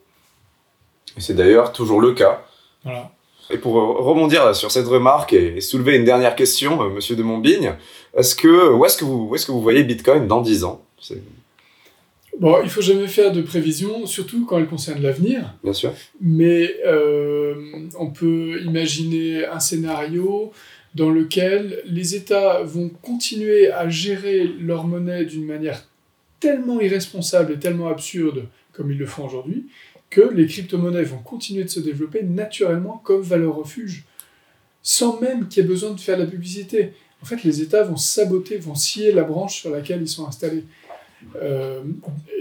C'est 1.17 1.35
d'ailleurs 1.35 1.71
toujours 1.71 2.01
le 2.01 2.13
cas. 2.13 2.45
Voilà. 2.83 3.11
Et 3.51 3.57
pour 3.57 3.73
rebondir 3.73 4.55
sur 4.55 4.69
cette 4.69 4.85
remarque 4.85 5.33
et 5.33 5.59
soulever 5.59 5.95
une 5.95 6.05
dernière 6.05 6.35
question, 6.35 6.83
euh, 6.83 6.89
Monsieur 6.89 7.15
de 7.15 7.23
Montbigne, 7.23 7.73
est-ce 8.15 8.35
que 8.35 8.71
où 8.71 8.85
est-ce 8.85 8.97
que 8.97 9.05
vous 9.05 9.27
où 9.29 9.35
est-ce 9.35 9.47
que 9.47 9.51
vous 9.51 9.61
voyez 9.61 9.83
Bitcoin 9.83 10.27
dans 10.27 10.41
10 10.41 10.65
ans? 10.65 10.81
Bon, 12.39 12.61
il 12.63 12.69
faut 12.69 12.81
jamais 12.81 13.07
faire 13.07 13.33
de 13.33 13.41
prévisions, 13.41 14.05
surtout 14.05 14.45
quand 14.45 14.57
elles 14.57 14.67
concernent 14.67 15.01
l'avenir. 15.01 15.55
Bien 15.61 15.73
sûr. 15.73 15.93
Mais 16.21 16.73
euh, 16.87 17.55
on 17.99 18.11
peut 18.11 18.61
imaginer 18.63 19.45
un 19.45 19.59
scénario 19.59 20.53
dans 20.95 21.09
lequel 21.09 21.81
les 21.85 22.15
États 22.15 22.63
vont 22.63 22.89
continuer 22.89 23.71
à 23.71 23.89
gérer 23.89 24.47
leur 24.47 24.85
monnaie 24.85 25.25
d'une 25.25 25.45
manière 25.45 25.85
tellement 26.39 26.79
irresponsable 26.79 27.53
et 27.53 27.59
tellement 27.59 27.89
absurde 27.89 28.47
comme 28.71 28.91
ils 28.91 28.97
le 28.97 29.05
font 29.05 29.25
aujourd'hui, 29.25 29.65
que 30.09 30.21
les 30.21 30.47
crypto-monnaies 30.47 31.03
vont 31.03 31.17
continuer 31.17 31.65
de 31.65 31.69
se 31.69 31.81
développer 31.81 32.23
naturellement 32.23 33.01
comme 33.03 33.21
valeur 33.21 33.57
refuge, 33.57 34.05
sans 34.81 35.19
même 35.19 35.49
qu'il 35.49 35.61
y 35.61 35.65
ait 35.65 35.69
besoin 35.69 35.91
de 35.91 35.99
faire 35.99 36.17
la 36.17 36.25
publicité. 36.25 36.93
En 37.21 37.25
fait, 37.25 37.43
les 37.43 37.61
États 37.61 37.83
vont 37.83 37.97
saboter, 37.97 38.57
vont 38.57 38.75
scier 38.75 39.11
la 39.11 39.23
branche 39.23 39.59
sur 39.59 39.69
laquelle 39.69 40.01
ils 40.01 40.07
sont 40.07 40.25
installés. 40.25 40.63
Euh, 41.35 41.83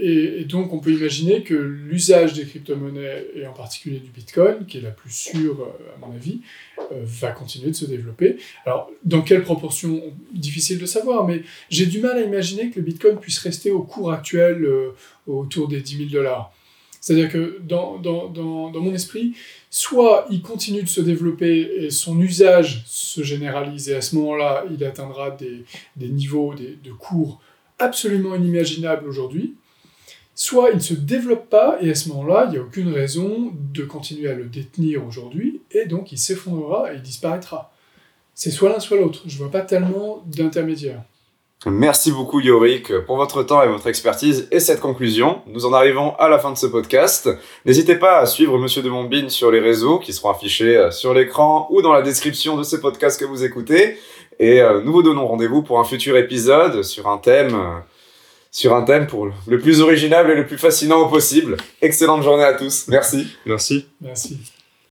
et, 0.01 0.45
donc, 0.45 0.73
on 0.73 0.79
peut 0.79 0.91
imaginer 0.91 1.43
que 1.43 1.53
l'usage 1.53 2.33
des 2.33 2.45
crypto-monnaies, 2.45 3.27
et 3.35 3.45
en 3.45 3.53
particulier 3.53 3.99
du 3.99 4.09
Bitcoin, 4.09 4.65
qui 4.65 4.77
est 4.77 4.81
la 4.81 4.91
plus 4.91 5.11
sûre, 5.11 5.61
euh, 5.61 5.95
à 5.95 6.05
mon 6.05 6.13
avis, 6.13 6.41
euh, 6.79 7.01
va 7.03 7.31
continuer 7.31 7.69
de 7.71 7.75
se 7.75 7.85
développer. 7.85 8.37
Alors, 8.65 8.89
dans 9.03 9.21
quelle 9.21 9.43
proportion 9.43 10.01
Difficile 10.33 10.79
de 10.79 10.85
savoir, 10.85 11.27
mais 11.27 11.43
j'ai 11.69 11.85
du 11.85 11.99
mal 11.99 12.17
à 12.17 12.21
imaginer 12.21 12.69
que 12.69 12.79
le 12.79 12.85
Bitcoin 12.85 13.17
puisse 13.17 13.39
rester 13.39 13.71
au 13.71 13.83
cours 13.83 14.11
actuel 14.11 14.67
autour 15.27 15.67
des 15.67 15.81
10 15.81 15.97
000 15.97 16.09
dollars. 16.09 16.53
C'est-à-dire 17.01 17.31
que 17.31 17.59
dans, 17.61 17.97
dans, 17.97 18.27
dans, 18.27 18.69
dans 18.69 18.81
mon 18.81 18.93
esprit, 18.93 19.33
soit 19.69 20.27
il 20.29 20.41
continue 20.41 20.83
de 20.83 20.87
se 20.87 21.01
développer 21.01 21.69
et 21.77 21.89
son 21.89 22.19
usage 22.19 22.83
se 22.85 23.23
généralise, 23.23 23.89
et 23.89 23.95
à 23.95 24.01
ce 24.01 24.15
moment-là, 24.15 24.65
il 24.71 24.83
atteindra 24.83 25.31
des, 25.31 25.63
des 25.95 26.09
niveaux 26.09 26.53
des, 26.53 26.77
de 26.83 26.91
cours 26.91 27.41
absolument 27.79 28.35
inimaginable 28.35 29.07
aujourd'hui, 29.07 29.55
soit 30.35 30.69
il 30.69 30.75
ne 30.75 30.81
se 30.81 30.93
développe 30.93 31.49
pas, 31.49 31.77
et 31.81 31.89
à 31.89 31.95
ce 31.95 32.09
moment-là, 32.09 32.45
il 32.47 32.51
n'y 32.51 32.57
a 32.57 32.61
aucune 32.61 32.93
raison 32.93 33.51
de 33.73 33.83
continuer 33.83 34.29
à 34.29 34.35
le 34.35 34.45
détenir 34.45 35.05
aujourd'hui, 35.05 35.61
et 35.71 35.85
donc 35.85 36.11
il 36.11 36.17
s'effondrera 36.17 36.93
et 36.93 36.97
il 36.97 37.01
disparaîtra. 37.01 37.73
C'est 38.35 38.51
soit 38.51 38.69
l'un, 38.69 38.79
soit 38.79 38.97
l'autre. 38.97 39.23
Je 39.25 39.33
ne 39.33 39.39
vois 39.39 39.51
pas 39.51 39.61
tellement 39.61 40.23
d'intermédiaire. 40.25 41.01
Merci 41.65 42.13
beaucoup 42.13 42.39
Yorick 42.39 42.99
pour 42.99 43.17
votre 43.17 43.43
temps 43.43 43.61
et 43.61 43.67
votre 43.67 43.87
expertise 43.87 44.47
et 44.49 44.61
cette 44.61 44.79
conclusion. 44.79 45.41
Nous 45.47 45.65
en 45.65 45.73
arrivons 45.73 46.15
à 46.15 46.29
la 46.29 46.39
fin 46.39 46.53
de 46.53 46.57
ce 46.57 46.65
podcast. 46.65 47.29
N'hésitez 47.65 47.95
pas 47.95 48.19
à 48.19 48.25
suivre 48.25 48.57
Monsieur 48.57 48.81
de 48.81 48.89
Montbine 48.89 49.29
sur 49.29 49.51
les 49.51 49.59
réseaux 49.59 49.99
qui 49.99 50.13
seront 50.13 50.29
affichés 50.29 50.77
euh, 50.77 50.89
sur 50.89 51.13
l'écran 51.13 51.67
ou 51.69 51.81
dans 51.81 51.91
la 51.91 52.01
description 52.01 52.55
de 52.55 52.63
ce 52.63 52.77
podcast 52.77 53.19
que 53.19 53.25
vous 53.25 53.43
écoutez. 53.43 53.97
Et 54.39 54.61
euh, 54.61 54.81
nous 54.81 54.93
vous 54.93 55.03
donnons 55.03 55.27
rendez-vous 55.27 55.61
pour 55.61 55.79
un 55.79 55.83
futur 55.83 56.15
épisode 56.17 56.83
sur 56.83 57.07
un 57.07 57.17
thème, 57.17 57.53
euh, 57.53 57.79
sur 58.51 58.73
un 58.73 58.83
thème 58.83 59.05
pour 59.05 59.27
le 59.47 59.59
plus 59.59 59.81
original 59.81 60.29
et 60.29 60.35
le 60.35 60.47
plus 60.47 60.57
fascinant 60.57 61.07
possible. 61.07 61.57
Excellente 61.81 62.23
journée 62.23 62.45
à 62.45 62.53
tous. 62.53 62.87
Merci. 62.87 63.27
Merci. 63.45 63.87
Merci. 64.01 64.39